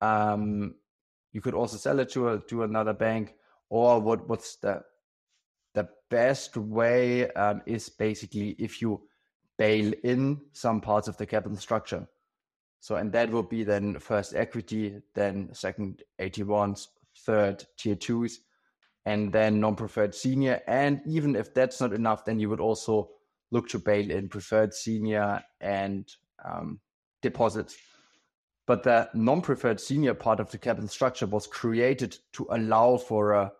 [0.00, 0.76] Um,
[1.32, 3.34] you could also sell it to a, to another bank.
[3.68, 4.84] Or what what's the
[5.74, 9.09] the best way um, is basically if you
[9.60, 12.08] bail in some parts of the capital structure.
[12.80, 16.86] So, and that will be then first equity, then second AT1s,
[17.26, 18.40] third tier twos,
[19.04, 20.62] and then non-preferred senior.
[20.66, 23.10] And even if that's not enough, then you would also
[23.50, 26.10] look to bail in preferred senior and
[26.42, 26.80] um,
[27.20, 27.76] deposits.
[28.66, 33.52] But the non-preferred senior part of the capital structure was created to allow for a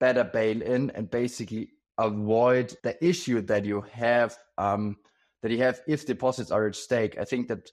[0.00, 4.96] better bail-in and basically avoid the issue that you have um,
[5.42, 7.18] that you have if deposits are at stake.
[7.18, 7.70] I think that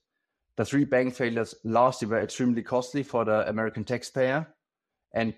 [0.58, 4.48] the three bank failures last year were extremely costly for the American taxpayer.
[5.14, 5.34] And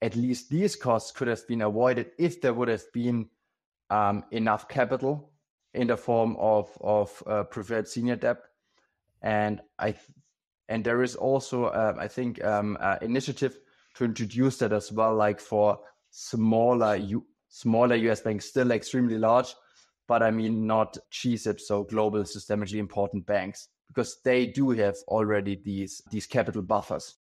[0.00, 3.28] at least these costs could have been avoided if there would have been
[3.90, 5.30] um, enough capital
[5.74, 8.38] in the form of, of uh, preferred senior debt.
[9.22, 9.94] And I
[10.68, 13.58] and there is also, uh, I think, um, uh, initiative
[13.94, 15.78] to introduce that as well, like for
[16.10, 19.54] smaller U- smaller US banks, still extremely large,
[20.06, 25.60] but I mean not GSIB, so global systemically important banks because they do have already
[25.64, 27.16] these these capital buffers.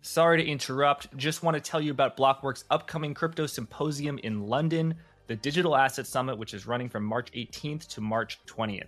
[0.00, 1.16] Sorry to interrupt.
[1.16, 4.94] Just want to tell you about Blockworks' upcoming crypto symposium in London,
[5.26, 8.86] the Digital Asset Summit, which is running from March 18th to March 20th.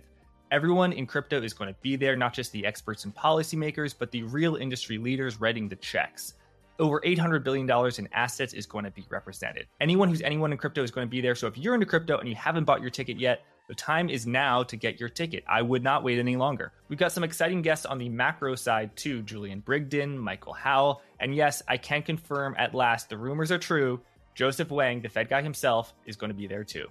[0.51, 4.11] Everyone in crypto is going to be there, not just the experts and policymakers, but
[4.11, 6.33] the real industry leaders writing the checks.
[6.81, 9.67] Over $800 billion in assets is going to be represented.
[9.79, 11.35] Anyone who's anyone in crypto is going to be there.
[11.35, 14.25] So if you're into crypto and you haven't bought your ticket yet, the time is
[14.25, 15.43] now to get your ticket.
[15.47, 16.73] I would not wait any longer.
[16.89, 21.35] We've got some exciting guests on the macro side too Julian Brigden, Michael Howell, and
[21.35, 24.01] yes, I can confirm at last the rumors are true.
[24.33, 26.87] Joseph Wang, the Fed guy himself, is going to be there too.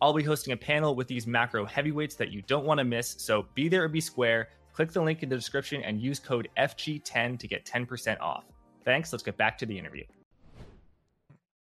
[0.00, 3.16] I'll be hosting a panel with these macro heavyweights that you don't want to miss.
[3.18, 4.50] So be there or be square.
[4.74, 8.44] Click the link in the description and use code FG10 to get 10% off.
[8.84, 9.12] Thanks.
[9.12, 10.04] Let's get back to the interview.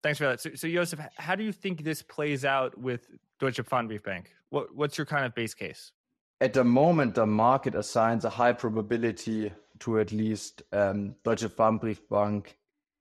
[0.03, 0.41] Thanks for that.
[0.41, 3.09] So, so Josef, how do you think this plays out with
[3.41, 4.27] Deutsche Pfandbriefbank?
[4.51, 5.93] What, what's your kind of base case?
[6.41, 9.51] At the moment, the market assigns a high probability
[9.81, 12.49] to at least um, Deutsche Pfandbriefbank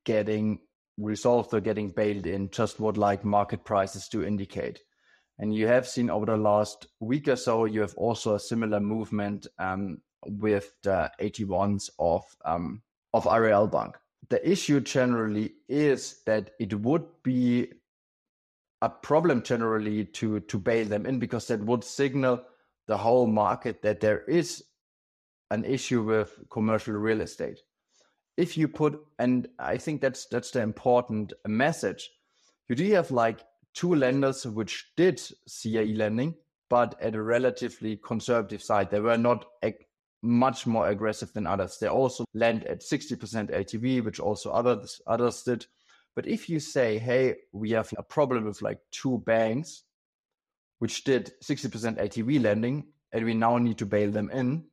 [0.06, 0.60] getting
[0.97, 4.80] resolved or getting bailed in, just what like market prices do indicate.
[5.39, 8.80] And you have seen over the last week or so, you have also a similar
[8.80, 12.82] movement um, with the AT1s of um,
[13.13, 13.97] of Aareal Bank.
[14.29, 17.71] The issue generally is that it would be
[18.81, 22.43] a problem generally to to bail them in because that would signal
[22.88, 24.63] the whole market that there is
[25.51, 27.59] an issue with commercial real estate.
[28.36, 32.09] If you put, and I think that's that's the important message,
[32.67, 33.39] you do have like
[33.73, 36.36] two lenders which did CRE lending,
[36.69, 38.89] but at a relatively conservative side.
[38.89, 39.45] They were not
[40.23, 41.77] much more aggressive than others.
[41.77, 45.67] They also lend at 60% LTV, which also others others did.
[46.15, 49.83] But if you say, hey, we have a problem with like two banks
[50.79, 54.65] which did 60% LTV lending, and we now need to bail them in,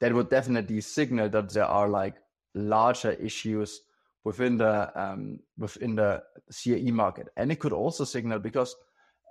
[0.00, 2.16] that would definitely signal that there are like
[2.54, 3.80] larger issues
[4.24, 8.74] within the um, within the CRE market, and it could also signal because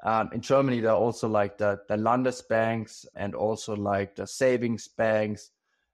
[0.06, 4.88] um, in Germany there are also like the the Landesbanks and also like the savings
[4.88, 5.50] banks,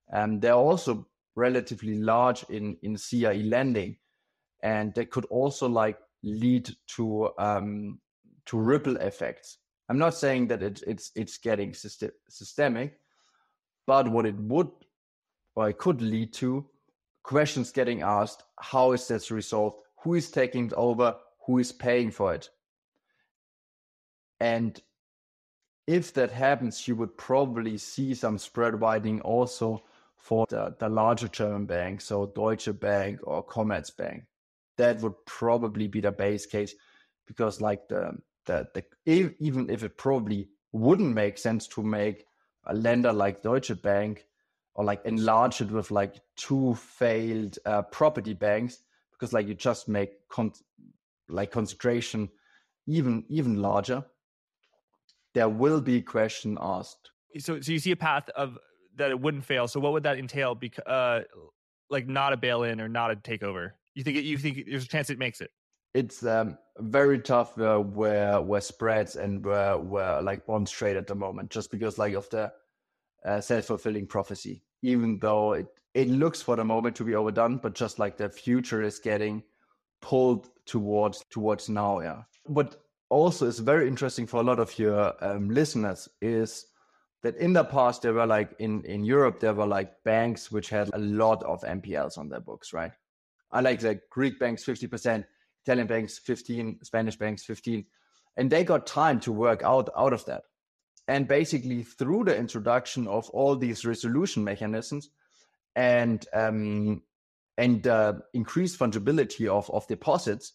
[0.10, 3.96] and they're also relatively large in in CRE lending,
[4.62, 8.00] and they could also like lead to um,
[8.48, 9.60] to ripple effects.
[9.88, 13.00] I'm not saying that it, it's it's getting system, systemic,
[13.88, 14.72] but what it would
[15.56, 16.66] or it could lead to
[17.24, 19.78] questions getting asked how is this resolved?
[20.04, 21.16] Who is taking it over?
[21.46, 22.50] Who is paying for it
[24.42, 24.82] and
[25.86, 29.84] if that happens you would probably see some spread widening also
[30.18, 34.24] for the, the larger german banks so deutsche bank or commerzbank.
[34.78, 36.74] That would probably be the base case
[37.28, 42.26] because like the, the, the even if it probably wouldn't make sense to make
[42.66, 44.26] a lender like deutsche bank
[44.74, 48.80] or like enlarge it with like two failed uh, property banks
[49.12, 50.54] because like you just make con-
[51.30, 52.30] like concentration
[52.88, 54.04] even even larger
[55.34, 57.12] there will be question asked.
[57.40, 58.58] So so you see a path of
[58.98, 61.22] that it wouldn't fail so what would that entail because uh
[61.90, 63.72] like not a bail in or not a takeover?
[63.94, 65.52] You think it, you think there's a chance it makes it?
[65.94, 71.08] It's um, very tough uh, where where spreads and where where like bonds trade at
[71.08, 72.52] the moment just because like of the
[73.26, 74.64] uh, self-fulfilling prophecy.
[74.82, 78.30] Even though it it looks for the moment to be overdone but just like the
[78.30, 79.44] future is getting
[80.02, 82.22] pulled towards towards now yeah.
[82.46, 82.81] What
[83.12, 86.66] also is very interesting for a lot of your um, listeners is
[87.24, 90.70] that in the past there were like in in europe there were like banks which
[90.70, 92.94] had a lot of npls on their books right?
[93.52, 95.26] I like the greek banks 50%
[95.66, 97.86] italian banks 15 spanish banks 15
[98.38, 100.44] and they got time to work out out of that.
[101.08, 105.10] And basically, through the introduction of all these resolution mechanisms
[105.76, 107.02] and um,
[107.58, 110.54] and uh, increased fungibility of, of deposits,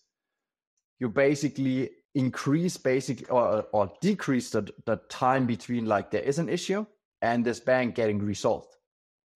[0.99, 6.49] you basically increase basically or, or decrease the, the time between like there is an
[6.49, 6.85] issue
[7.21, 8.75] and this bank getting resolved.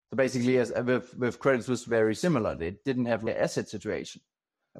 [0.09, 2.55] So basically, as uh, with, with Credit Suisse, very similar.
[2.55, 4.21] They didn't have the asset situation.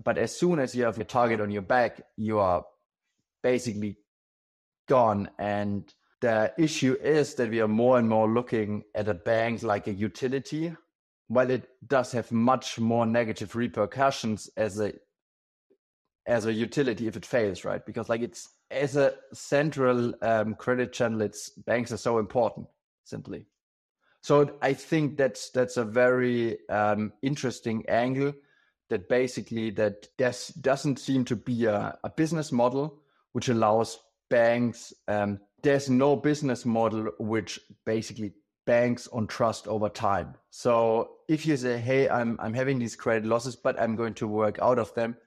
[0.03, 2.63] But as soon as you have a target on your back, you are
[3.43, 3.97] basically
[4.87, 5.29] gone.
[5.37, 9.87] And the issue is that we are more and more looking at a bank like
[9.87, 10.73] a utility,
[11.27, 14.93] while it does have much more negative repercussions as a
[16.29, 17.83] as a utility if it fails, right?
[17.85, 22.67] Because like it's as a central um, credit channel, it's banks are so important,
[23.03, 23.45] simply.
[24.21, 28.33] So I think that's that's a very um, interesting angle
[28.89, 33.01] that basically that there doesn't seem to be a, a business model
[33.33, 38.33] which allows banks um, there's no business model which basically
[38.65, 40.35] banks on trust over time.
[40.51, 44.27] So if you say, "Hey, I'm I'm having these credit losses, but I'm going to
[44.27, 45.17] work out of them,"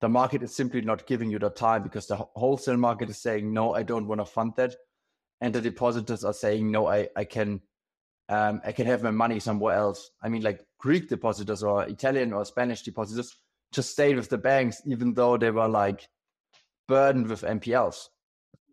[0.00, 3.52] the market is simply not giving you the time because the wholesale market is saying,
[3.52, 4.74] "No, I don't want to fund that,"
[5.40, 7.60] and the depositors are saying, "No, I I can."
[8.30, 10.10] Um, I can have my money somewhere else.
[10.22, 13.34] I mean, like Greek depositors or Italian or Spanish depositors
[13.72, 16.06] just stayed with the banks, even though they were like
[16.88, 18.08] burdened with NPLs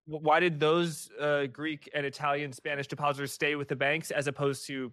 [0.06, 4.68] why did those uh, Greek and Italian Spanish depositors stay with the banks as opposed
[4.68, 4.92] to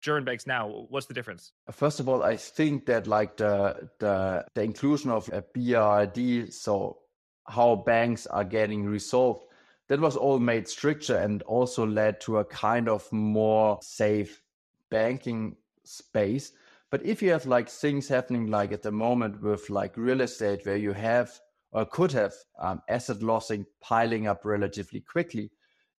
[0.00, 0.86] German banks now?
[0.88, 1.52] What's the difference?
[1.70, 6.98] First of all, I think that like the the the inclusion of a BRRD, so
[7.46, 9.42] how banks are getting resolved,
[9.88, 14.42] that was all made stricter and also led to a kind of more safe
[14.90, 16.52] banking space.
[16.90, 20.64] But if you have like things happening like at the moment with like real estate
[20.64, 21.30] where you have
[21.72, 25.50] or could have um, asset lossing piling up relatively quickly,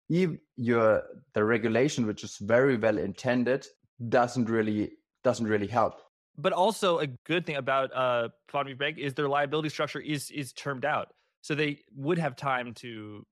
[0.08, 1.02] even your
[1.34, 3.66] the regulation, which is very well intended,
[4.08, 4.92] doesn't really
[5.22, 6.00] doesn't really help.
[6.38, 10.52] But also a good thing about uh Pfandbrief Bank is their liability structure is is
[10.52, 11.08] termed out.
[11.42, 13.26] So they would have time to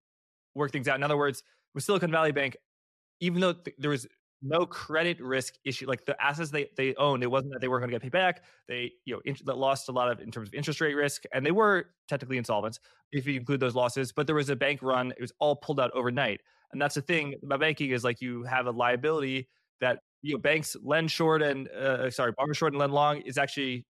[0.55, 0.97] work things out.
[0.97, 1.43] In other words,
[1.75, 2.57] with Silicon Valley Bank,
[3.21, 4.07] even though th- there was
[4.41, 7.83] no credit risk issue, like the assets they they owned, it wasn't that they weren't
[7.83, 8.45] going to get paid back.
[8.69, 11.45] They you know int- lost a lot of in terms of interest rate risk, and
[11.45, 12.79] they were technically insolvent
[13.13, 14.13] if you include those losses.
[14.13, 16.41] But there was a bank run; it was all pulled out overnight.
[16.73, 19.49] And that's the thing about banking is like you have a liability
[19.81, 23.39] that you know banks lend short and uh, sorry borrow short and lend long is
[23.39, 23.85] actually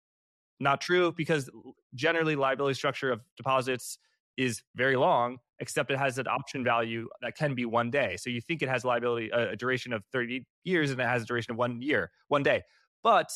[0.61, 1.49] not true because
[1.95, 3.99] generally liability structure of deposits
[4.37, 8.31] is very long except it has an option value that can be one day so
[8.31, 11.27] you think it has liability a, a duration of 30 years and it has a
[11.27, 12.63] duration of one year one day
[13.03, 13.31] but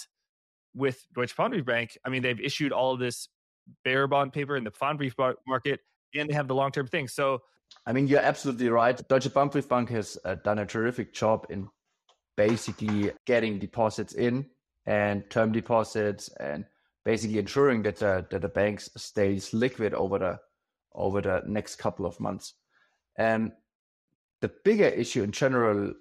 [0.74, 3.28] with Deutsche Pfandbrief Bank, I mean, they've issued all of this
[3.84, 5.14] bearer bond paper in the Pfandbrief
[5.46, 5.80] market,
[6.14, 7.08] and they have the long term thing.
[7.08, 7.40] So
[7.86, 9.00] I mean, you're absolutely right.
[9.08, 11.68] Deutsche Pfandbriefbank has uh, done a terrific job in
[12.36, 14.46] basically getting deposits in
[14.86, 16.64] and term deposits and
[17.04, 20.40] basically ensuring that the, that the banks stays liquid over the
[20.94, 22.54] over the next couple of months.
[23.16, 23.52] And
[24.40, 25.94] the bigger issue in general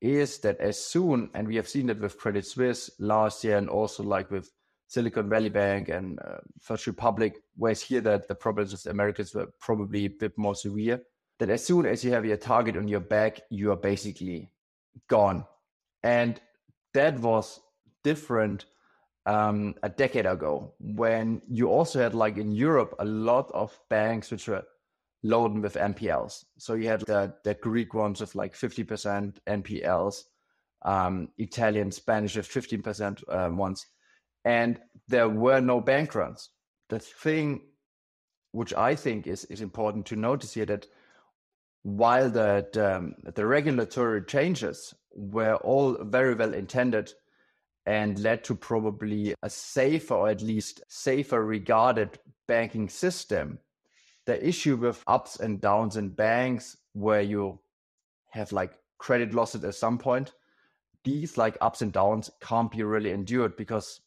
[0.00, 3.68] is that as soon, and we have seen that with Credit Suisse last year, and
[3.68, 4.52] also like with
[4.86, 9.48] Silicon Valley Bank and uh, First Republic, whereas here that the problems with Americans were
[9.58, 11.00] probably a bit more severe
[11.38, 14.50] that as soon as you have your target on your back, you are basically
[15.08, 15.44] gone.
[16.06, 16.40] And
[16.94, 17.58] that was
[18.04, 18.66] different
[19.26, 24.30] um, a decade ago when you also had, like in Europe, a lot of banks
[24.30, 24.62] which were
[25.24, 26.44] loaded with NPLs.
[26.58, 30.22] So you had the, the Greek ones with like 50% NPLs,
[30.82, 33.84] um, Italian, Spanish with 15% uh, ones.
[34.44, 34.78] And
[35.08, 36.50] there were no bank runs.
[36.88, 37.62] The thing
[38.52, 40.86] which I think is, is important to notice here that
[41.86, 47.12] while the, the, the regulatory changes were all very well intended
[47.86, 52.18] and led to probably a safer or at least safer regarded
[52.48, 53.60] banking system,
[54.24, 57.56] the issue with ups and downs in banks where you
[58.30, 60.32] have like credit losses at some point,
[61.04, 64.00] these like ups and downs can't be really endured because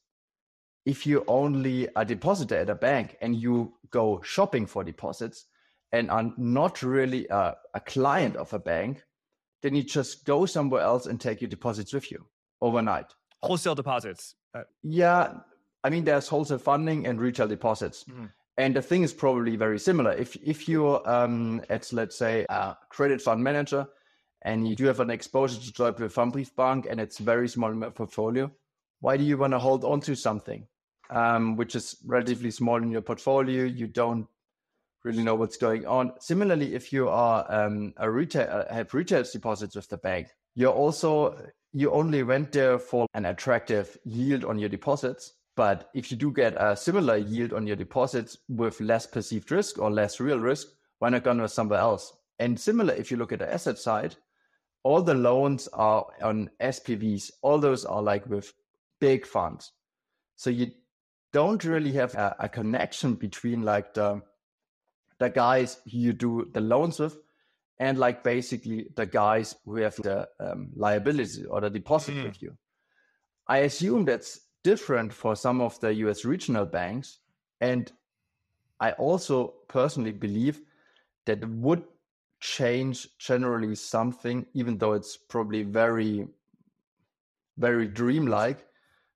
[0.85, 5.45] if you only a depositor at a bank and you go shopping for deposits,
[5.91, 9.03] and are not really a, a client of a bank,
[9.61, 12.25] then you just go somewhere else and take your deposits with you
[12.61, 13.13] overnight.
[13.41, 14.35] Wholesale deposits.
[14.53, 15.33] Uh, yeah,
[15.83, 18.03] I mean, there's wholesale funding and retail deposits.
[18.03, 18.25] Mm-hmm.
[18.57, 20.11] And the thing is probably very similar.
[20.11, 23.87] If if you're um, at let's say a credit fund manager
[24.41, 27.91] and you do have an exposure to Deutsche Pfandbriefbank and it's very small in your
[27.91, 28.51] portfolio,
[28.99, 30.67] why do you want to hold on to something
[31.09, 33.63] um, which is relatively small in your portfolio?
[33.63, 34.27] You don't
[35.03, 36.13] really know what's going on.
[36.19, 40.73] Similarly, if you are um, a retail uh, have retail deposits with the bank, you're
[40.73, 41.35] also
[41.71, 45.33] you only went there for an attractive yield on your deposits.
[45.55, 49.77] But if you do get a similar yield on your deposits with less perceived risk
[49.77, 50.67] or less real risk,
[50.99, 52.13] why not go somewhere else?
[52.39, 54.15] And similar, if you look at the asset side,
[54.83, 57.31] all the loans are on SPVs.
[57.41, 58.53] All those are like with
[59.01, 59.73] big funds.
[60.37, 60.71] So you
[61.33, 64.21] don't really have a, a connection between like the
[65.19, 67.17] the guys you do the loans with
[67.79, 72.23] and like basically the guys who have the um, liability or the deposit mm.
[72.25, 72.57] with you.
[73.47, 77.19] I assume that's different for some of the US regional banks.
[77.61, 77.91] And
[78.79, 80.61] I also personally believe
[81.25, 81.83] that would
[82.39, 86.27] change generally something, even though it's probably very,
[87.57, 88.65] very dreamlike,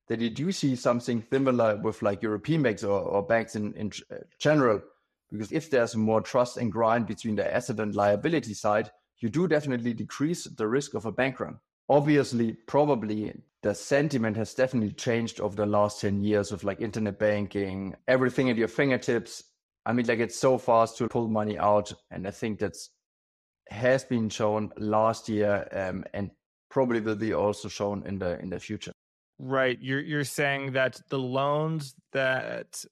[0.07, 3.91] that you do see something similar with like European banks or, or banks in, in
[4.11, 4.81] uh, general
[5.33, 9.47] because if there's more trust and grind between the asset and liability side, you do
[9.47, 11.57] definitely decrease the risk of a bank run.
[11.89, 17.17] Obviously, probably the sentiment has definitely changed over the last 10 years of like internet
[17.17, 19.43] banking, everything at your fingertips.
[19.87, 21.91] I mean, like it's so fast to pull money out.
[22.11, 22.91] And I think that's
[23.69, 26.29] has been shown last year um, and
[26.69, 28.91] probably will be also shown in the in the future.
[29.39, 29.79] Right.
[29.81, 32.85] You're you're saying that the loans that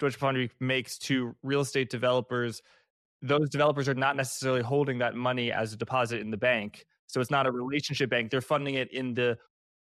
[0.00, 2.62] Deutsche Pfandbrief makes to real estate developers,
[3.22, 6.86] those developers are not necessarily holding that money as a deposit in the bank.
[7.06, 8.30] So it's not a relationship bank.
[8.30, 9.36] They're funding it in the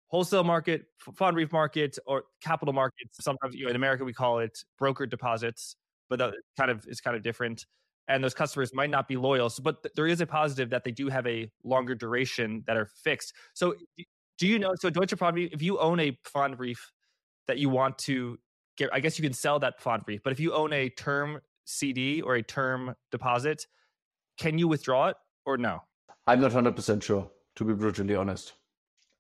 [0.07, 3.17] wholesale market, Pfandbrief market, or capital markets.
[3.21, 5.75] Sometimes you know, in America we call it broker deposits,
[6.09, 7.65] but that kind of is kind of different.
[8.09, 9.49] and those customers might not be loyal.
[9.49, 12.75] So, but th- there is a positive that they do have a longer duration that
[12.75, 13.33] are fixed.
[13.53, 13.75] So,
[14.39, 14.73] do you know?
[14.79, 16.79] So, Deutsche Pfandbrief, if you own a Pfandbrief
[17.47, 18.37] that you want to
[18.79, 20.21] get, I guess you can sell that Pfandbrief.
[20.23, 23.67] But if you own a term CD or a term deposit,
[24.39, 25.83] can you withdraw it or no?
[26.25, 28.53] I'm not 100% sure, to be brutally honest.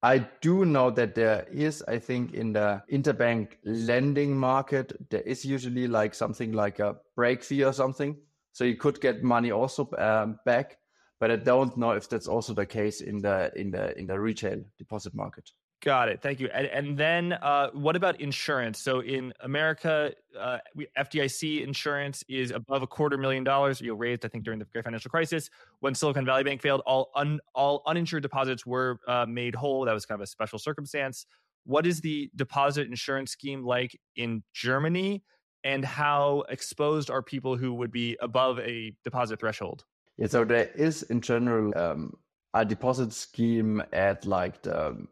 [0.01, 5.43] I do know that there is, I think, in the interbank lending market, there is
[5.43, 8.15] usually like something like a break fee or something.
[8.53, 10.77] So you could get money also um, back,
[11.19, 14.19] but I don't know if that's also the case in the in the in the
[14.19, 15.51] retail deposit market.
[15.81, 16.21] Got it.
[16.21, 16.49] Thank you.
[16.53, 18.79] And, and then uh, what about insurance?
[18.79, 23.79] So in America, uh, we, FDIC insurance is above a quarter million dollars.
[23.79, 25.49] You raised, I think, during the Great Financial Crisis
[25.79, 26.81] when Silicon Valley Bank failed.
[26.85, 29.85] All un, all uninsured deposits were uh, made whole.
[29.85, 31.25] That was kind of a special circumstance.
[31.63, 35.23] What is the deposit insurance scheme like in Germany,
[35.63, 39.85] and how exposed are people who would be above a deposit threshold?
[40.17, 42.13] Yeah, so there is in general um,
[42.53, 45.07] a deposit scheme at like the um,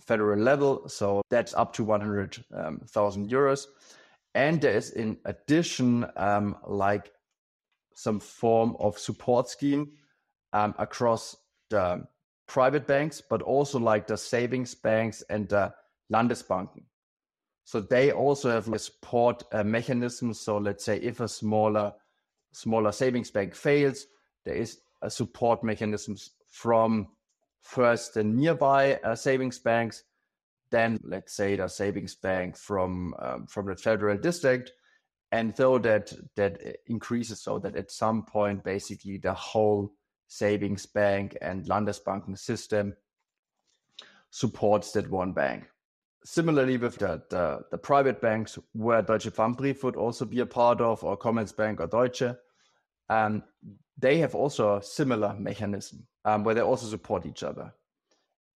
[0.00, 0.88] federal level.
[0.88, 3.66] So that's up to 100,000 um, euros.
[4.34, 7.12] And there is in addition, um, like
[7.94, 9.92] some form of support scheme
[10.52, 11.36] um, across
[11.70, 12.06] the
[12.46, 15.72] private banks, but also like the savings banks and the
[16.12, 16.82] Landesbanken.
[17.64, 20.40] So they also have like support uh, mechanisms.
[20.40, 21.94] So let's say if a smaller
[22.52, 24.06] smaller savings bank fails,
[24.44, 27.08] there is a support mechanisms from
[27.62, 30.04] first the nearby uh, savings banks,
[30.70, 34.70] then let's say the savings bank from um, from the federal district,
[35.32, 39.92] and so that that increases so that at some point basically the whole
[40.28, 42.94] savings bank and Landesbanken system
[44.30, 45.68] supports that one bank.
[46.24, 50.80] Similarly, with the, the, the private banks, where Deutsche Pfandbrief would also be a part
[50.80, 52.34] of, or Commerzbank or Deutsche,
[53.10, 53.42] um,
[53.98, 57.72] they have also a similar mechanism um, where they also support each other.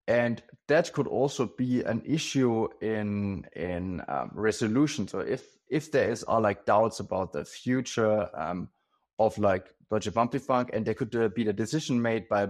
[0.07, 5.07] And that could also be an issue in in um, resolution.
[5.07, 8.71] So if if there is are like doubts about the future um,
[9.19, 12.49] of like Deutsche Pfandbriefbank, and there could uh, be the decision made by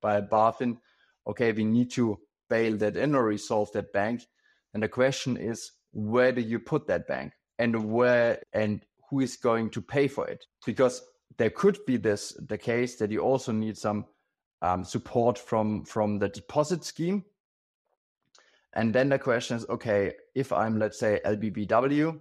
[0.00, 0.78] by BaFin,
[1.28, 2.18] okay, we need to
[2.48, 4.22] bail that in or resolve that bank.
[4.74, 9.36] And the question is, where do you put that bank, and where and who is
[9.36, 10.44] going to pay for it?
[10.66, 11.02] Because
[11.38, 14.06] there could be this the case that you also need some
[14.62, 17.24] um, support from from the deposit scheme.
[18.72, 22.20] And then the question is, okay, if I'm let's say LBBW,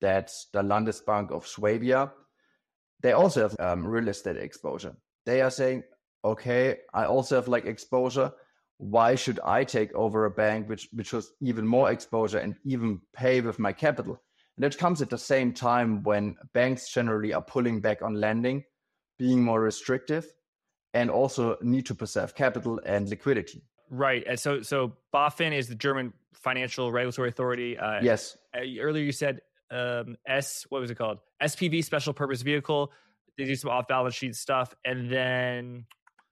[0.00, 2.12] that's the Landesbank of Swabia,
[3.00, 4.94] they also have um, real estate exposure.
[5.24, 5.84] They are saying,
[6.24, 8.32] okay, I also have like exposure.
[8.78, 13.00] Why should I take over a bank which which has even more exposure and even
[13.14, 14.20] pay with my capital?
[14.56, 18.64] And it comes at the same time when banks generally are pulling back on lending,
[19.18, 20.26] being more restrictive,
[20.94, 23.62] and also need to preserve capital and liquidity.
[23.90, 24.24] Right.
[24.26, 27.78] And so, so BaFin is the German Financial Regulatory Authority.
[27.78, 28.36] Uh, yes.
[28.54, 29.40] Uh, earlier you said
[29.70, 30.64] um, S.
[30.70, 31.18] What was it called?
[31.42, 32.92] SPV, Special Purpose Vehicle.
[33.36, 35.84] They do some off-balance sheet stuff, and then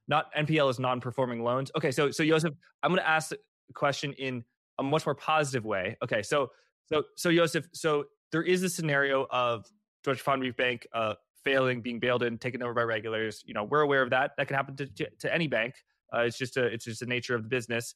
[0.09, 1.71] not NPL is non-performing loans.
[1.77, 1.91] Okay.
[1.91, 3.39] So, so Josef, I'm going to ask the
[3.75, 4.45] question in
[4.79, 5.97] a much more positive way.
[6.03, 6.23] Okay.
[6.23, 6.51] So,
[6.87, 9.67] so, so Josef, so there is a scenario of
[10.03, 11.15] Deutsche Pfandbriefbank uh,
[11.45, 13.43] failing, being bailed in, taken over by regulators.
[13.47, 14.33] You know, we're aware of that.
[14.37, 15.75] That can happen to, to, to any bank.
[16.13, 17.95] Uh, it's just a it's just the nature of the business.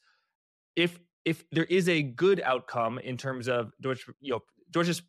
[0.77, 5.03] If if there is a good outcome in terms of Deutsche, you know, Deutsche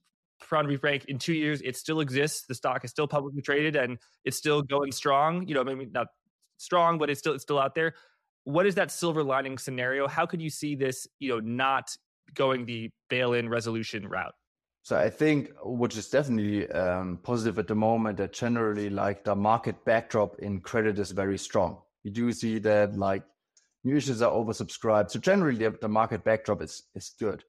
[0.44, 2.46] Pfandbriefbank in two years, it still exists.
[2.48, 5.48] The stock is still publicly traded and it's still going strong.
[5.48, 6.08] You know, maybe not
[6.58, 7.94] strong, but it's still it's still out there.
[8.44, 10.08] What is that silver lining scenario?
[10.08, 11.96] How could you see this, you know, not
[12.36, 14.34] going the bail-in resolution route?
[14.84, 19.36] So I think, which is definitely um, positive at the moment, that generally like the
[19.36, 21.78] market backdrop in credit is very strong.
[22.04, 23.24] You do see that like
[23.84, 25.12] new issues are oversubscribed.
[25.12, 27.44] So generally, the market backdrop is is good.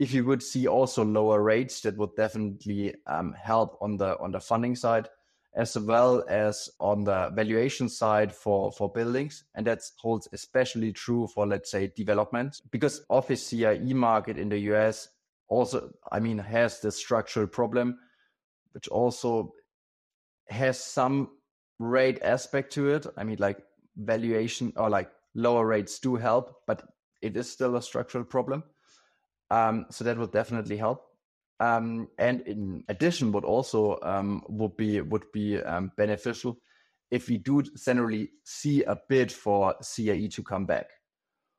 [0.00, 4.32] If you would see also lower rates, that would definitely um, help on the on
[4.32, 5.08] the funding side,
[5.56, 11.26] as well as on the valuation side for for buildings, and that holds especially true
[11.26, 15.08] for let's say development because office CRE market in the US
[15.48, 17.98] also, I mean, has this structural problem,
[18.72, 19.54] which also
[20.48, 21.30] has some
[21.78, 23.06] rate aspect to it.
[23.16, 23.58] I mean, like
[23.96, 26.82] valuation or like lower rates do help, but
[27.22, 28.64] it is still a structural problem.
[29.50, 31.04] Um, so that will definitely help.
[31.64, 36.58] Um, and in addition, what also um, would be would be um, beneficial
[37.10, 40.90] if we do generally see a bid for CRE to come back.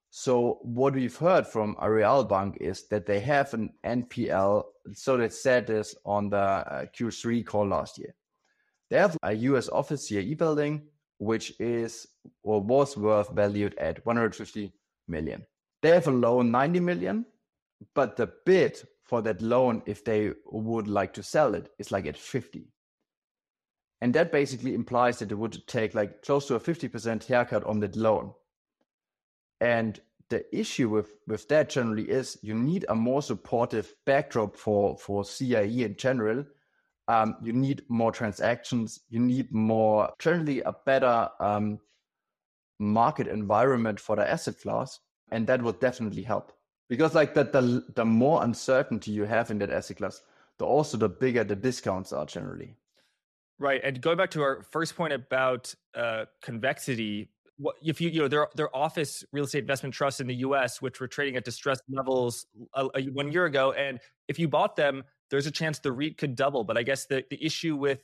[0.09, 4.63] So what we've heard from Aareal Bank is that they have an NPL.
[4.93, 8.15] So they said this on the uh, Q3 call last year.
[8.89, 10.87] They have a US office CRE building,
[11.17, 12.07] which is
[12.43, 14.71] or was worth valued at 150
[15.07, 15.45] million.
[15.81, 17.25] They have a loan 90 million,
[17.93, 22.07] but the bid for that loan, if they would like to sell it, is like
[22.07, 22.67] at 50.
[24.01, 27.79] And that basically implies that it would take like close to a 50% haircut on
[27.79, 28.33] that loan.
[29.61, 29.99] And
[30.29, 35.23] the issue with, with that generally is you need a more supportive backdrop for, for
[35.23, 36.43] CRE in general.
[37.07, 39.01] Um, you need more transactions.
[39.09, 41.79] You need more, generally, a better um,
[42.79, 44.99] market environment for the asset class.
[45.31, 46.51] And that would definitely help
[46.89, 50.21] because like that the the more uncertainty you have in that asset class
[50.57, 52.75] the also the bigger the discounts are generally.
[53.59, 58.21] Right and going back to our first point about uh, convexity what if you you
[58.21, 61.45] know their their office real estate investment trusts in the US which were trading at
[61.45, 65.79] distressed levels a, a, one year ago and if you bought them there's a chance
[65.79, 66.63] the REIT could double.
[66.63, 68.01] But i guess the the issue with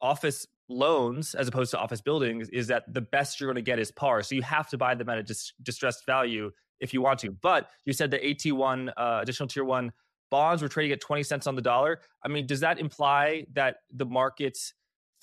[0.00, 3.78] office loans as opposed to office buildings is that the best you're going to get
[3.78, 6.50] is par so you have to buy them at a dis- distressed value
[6.80, 7.30] if you want to.
[7.30, 9.92] But you said the AT1 uh, additional tier one
[10.30, 12.00] bonds were trading at 20 cents on the dollar.
[12.24, 14.58] I mean, does that imply that the market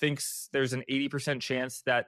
[0.00, 2.06] thinks there's an 80% chance that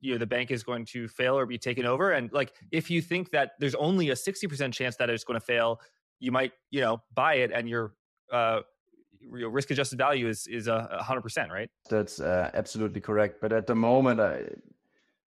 [0.00, 2.90] you know the bank is going to fail or be taken over and like if
[2.90, 5.80] you think that there's only a 60% chance that it's going to fail
[6.20, 7.94] you might you know buy it and your
[8.30, 8.60] uh
[9.30, 13.66] risk adjusted value is is a hundred percent right that's uh, absolutely correct but at
[13.66, 14.42] the moment i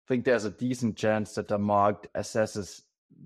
[0.08, 2.82] think there's a decent chance that the market assesses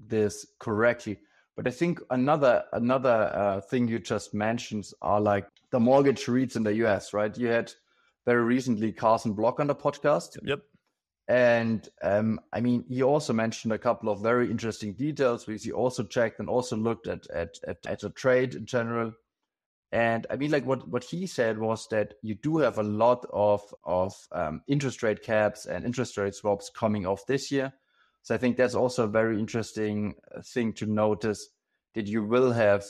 [0.06, 1.18] this correctly.
[1.56, 6.56] But I think another another uh, thing you just mentioned are like the mortgage REITs
[6.56, 7.36] in the US, right?
[7.36, 7.72] You had
[8.26, 10.36] very recently Carson Block on the podcast.
[10.42, 10.60] Yep.
[11.28, 15.72] And um, I mean, he also mentioned a couple of very interesting details because he
[15.72, 19.12] also checked and also looked at at at, at a trade in general.
[19.92, 23.24] And I mean, like what what he said was that you do have a lot
[23.32, 27.72] of of um, interest rate caps and interest rate swaps coming off this year.
[28.26, 31.50] So I think that's also a very interesting uh, thing to notice
[31.94, 32.84] that you will have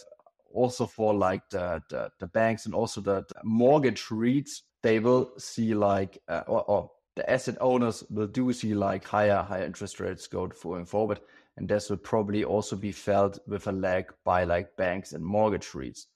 [0.51, 5.33] also for like the, the, the banks and also the, the, mortgage REITs, they will
[5.37, 10.01] see like, uh, or, or, the asset owners will do see like higher, higher interest
[10.01, 11.21] rates going forward.
[11.59, 15.67] And this will probably also be felt with a lag by like banks and mortgage
[15.67, 16.07] REITs.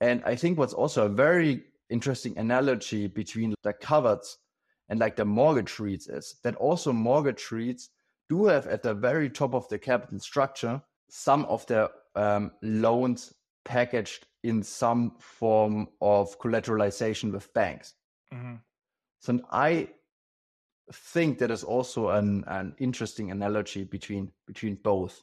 [0.00, 4.36] And I think what's also a very interesting analogy between the covereds
[4.88, 7.88] and like the mortgage REITs is that also mortgage REITs
[8.28, 13.34] do have at the very top of the capital structure some of their um, loans
[13.64, 17.94] packaged in some form of collateralization with banks.
[18.32, 18.54] Mm-hmm.
[19.20, 19.88] So I
[20.92, 25.22] think that is also an, an interesting analogy between between both,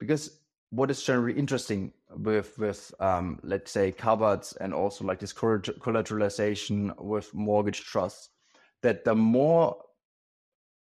[0.00, 5.32] because what is generally interesting with with um, let's say covereds and also like this
[5.32, 8.30] collateralization with mortgage trusts,
[8.82, 9.76] that the more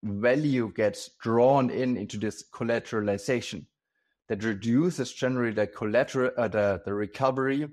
[0.03, 3.65] value gets drawn in into this collateralization
[4.29, 7.69] that reduces generally the collateral uh, the, the recovery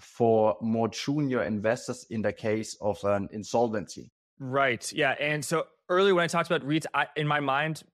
[0.00, 4.10] for more junior investors in the case of an insolvency.
[4.38, 4.92] Right.
[4.92, 5.14] Yeah.
[5.18, 7.84] And so earlier when i talked about reits I, in my mind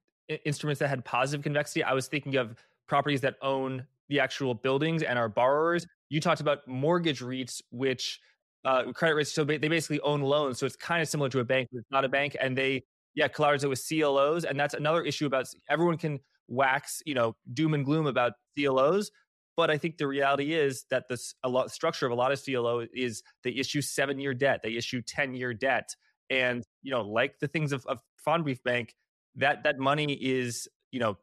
[0.44, 2.56] instruments that had positive convexity i was thinking of
[2.88, 5.86] properties that own the actual buildings and are borrowers.
[6.10, 8.20] You talked about mortgage reits which
[8.64, 10.58] uh, credit risk so they basically own loans.
[10.58, 12.84] So it's kind of similar to a bank but it's not a bank and they
[13.14, 17.74] yeah, it with CLOs, and that's another issue about everyone can wax, you know, doom
[17.74, 19.10] and gloom about CLOs,
[19.56, 22.42] but I think the reality is that the a lot structure of a lot of
[22.42, 25.94] CLO is they issue seven year debt, they issue ten year debt,
[26.30, 28.94] and you know, like the things of, of Pfandbrief Bank,
[29.36, 31.18] that that money is you know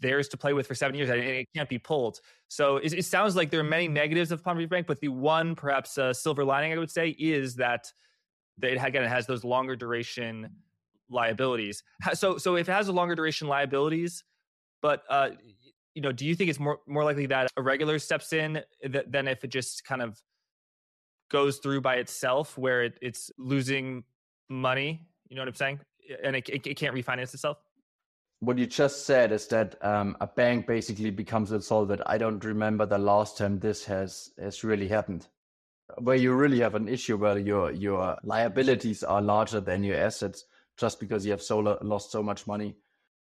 [0.00, 2.20] theirs to play with for seven years and it can't be pulled.
[2.46, 5.56] So it, it sounds like there are many negatives of Pfandbrief Bank, but the one
[5.56, 7.92] perhaps uh, silver lining I would say is that
[8.62, 10.50] it again it has those longer duration
[11.10, 11.82] liabilities.
[12.14, 14.24] So so if it has a longer duration liabilities,
[14.82, 15.30] but uh,
[15.94, 19.28] you know, do you think it's more more likely that a regular steps in than
[19.28, 20.20] if it just kind of
[21.30, 24.04] goes through by itself, where it, it's losing
[24.48, 25.06] money?
[25.28, 25.80] You know what I'm saying?
[26.22, 27.58] And it, it, it can't refinance itself.
[28.40, 32.00] What you just said is that um, a bank basically becomes insolvent.
[32.06, 35.26] I don't remember the last time this has has really happened
[35.96, 40.44] where you really have an issue where your your liabilities are larger than your assets
[40.78, 41.42] just because you have
[41.82, 42.76] lost so much money.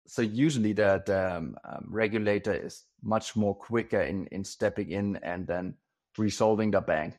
[0.07, 5.17] So usually the, the um, um, regulator is much more quicker in, in stepping in
[5.17, 5.75] and then
[6.19, 7.19] resolving the bank.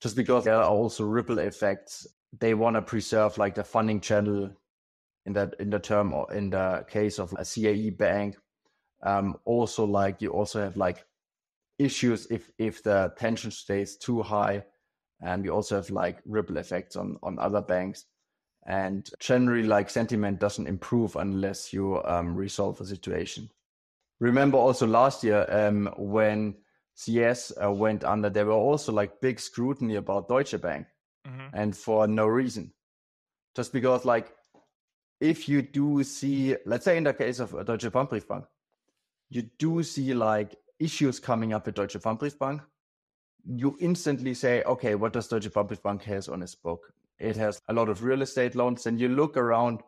[0.00, 2.06] Just because there are also ripple effects.
[2.38, 4.50] They want to preserve like the funding channel
[5.26, 8.36] in that in the term or in the case of a CRE bank.
[9.02, 11.04] Um, also like you also have like
[11.78, 14.64] issues if if the tension stays too high
[15.20, 18.06] and you also have like ripple effects on on other banks
[18.66, 23.48] and generally like sentiment doesn't improve unless you um, resolve a situation
[24.20, 26.54] remember also last year um, when
[26.94, 30.86] cs uh, went under there were also like big scrutiny about deutsche bank
[31.26, 31.46] mm-hmm.
[31.54, 32.72] and for no reason
[33.56, 34.32] just because like
[35.20, 38.46] if you do see let's say in the case of deutsche pfandbriefbank
[39.30, 42.60] you do see like issues coming up with deutsche pfandbriefbank
[43.44, 46.92] you instantly say, okay, what does Deutsche Pfandbriefbank has on its book?
[47.18, 49.80] It has a lot of real estate loans, and you look around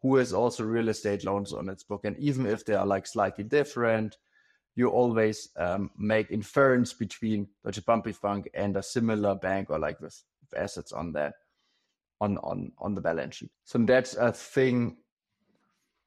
[0.00, 3.06] who has also real estate loans on its book, and even if they are like
[3.06, 4.16] slightly different,
[4.76, 10.22] you always um, make inference between Deutsche Pfandbriefbank and a similar bank or like with,
[10.40, 11.34] with assets on that
[12.20, 13.50] on on on the balance sheet.
[13.64, 14.96] So that's a thing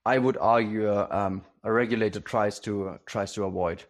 [0.05, 3.83] I would argue um, a regulator tries to uh, tries to avoid.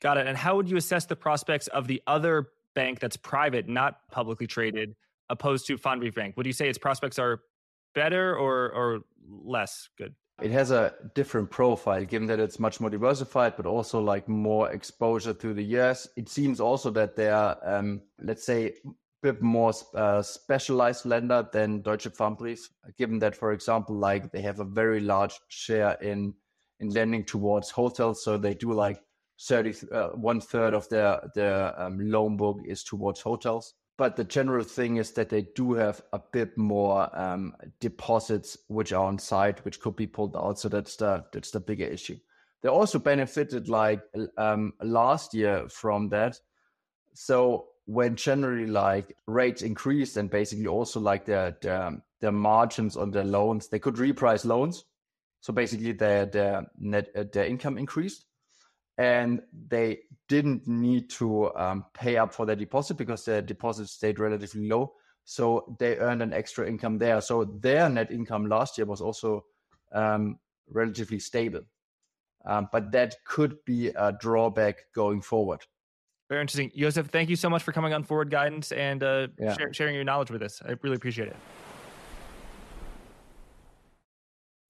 [0.00, 0.26] Got it.
[0.26, 4.46] And how would you assess the prospects of the other bank that's private, not publicly
[4.46, 4.96] traded,
[5.32, 6.36] opposed to Pfandbriefbank?
[6.36, 7.40] Would you say its prospects are
[7.94, 10.14] better or or less good?
[10.40, 14.70] It has a different profile, given that it's much more diversified, but also like more
[14.70, 16.08] exposure to the US.
[16.16, 18.90] It seems also that they are, um, let's say, a
[19.22, 22.60] bit more uh, specialized lender than Deutsche Pfandbrief,
[22.98, 26.34] given that, for example, like they have a very large share in
[26.80, 29.00] in lending towards hotels, so they do like
[29.40, 34.24] 30 uh, one third of their their um, loan book is towards hotels but the
[34.24, 39.18] general thing is that they do have a bit more um, deposits which are on
[39.18, 40.58] site which could be pulled out.
[40.58, 42.18] So that's the that's the bigger issue.
[42.62, 44.00] They also benefited like
[44.38, 46.38] um, last year from that.
[47.14, 53.10] So when generally like rates increased and basically also like their their, their margins on
[53.10, 54.84] their loans they could reprice loans.
[55.40, 58.24] So basically their their net uh, their income increased
[58.98, 64.18] and they didn't need to um, pay up for their deposit because their deposit stayed
[64.18, 64.94] relatively low.
[65.24, 67.20] So they earned an extra income there.
[67.20, 69.44] So their net income last year was also
[69.92, 70.38] um,
[70.68, 71.62] relatively stable.
[72.44, 75.60] Um, but that could be a drawback going forward.
[76.28, 76.72] Very interesting.
[76.76, 79.56] Josef, thank you so much for coming on Forward Guidance and uh, yeah.
[79.56, 80.62] share, sharing your knowledge with us.
[80.66, 81.36] I really appreciate it.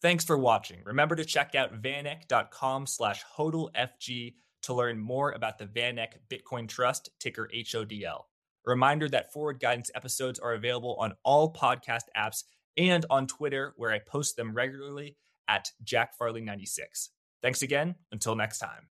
[0.03, 0.81] Thanks for watching.
[0.85, 7.11] Remember to check out vaneck.com slash HODLFG to learn more about the VanEck Bitcoin Trust,
[7.21, 8.25] ticker HODL.
[8.67, 12.45] A reminder that forward guidance episodes are available on all podcast apps
[12.77, 15.17] and on Twitter, where I post them regularly
[15.49, 17.11] at Jack Farley 96.
[17.41, 17.95] Thanks again.
[18.11, 18.92] Until next time.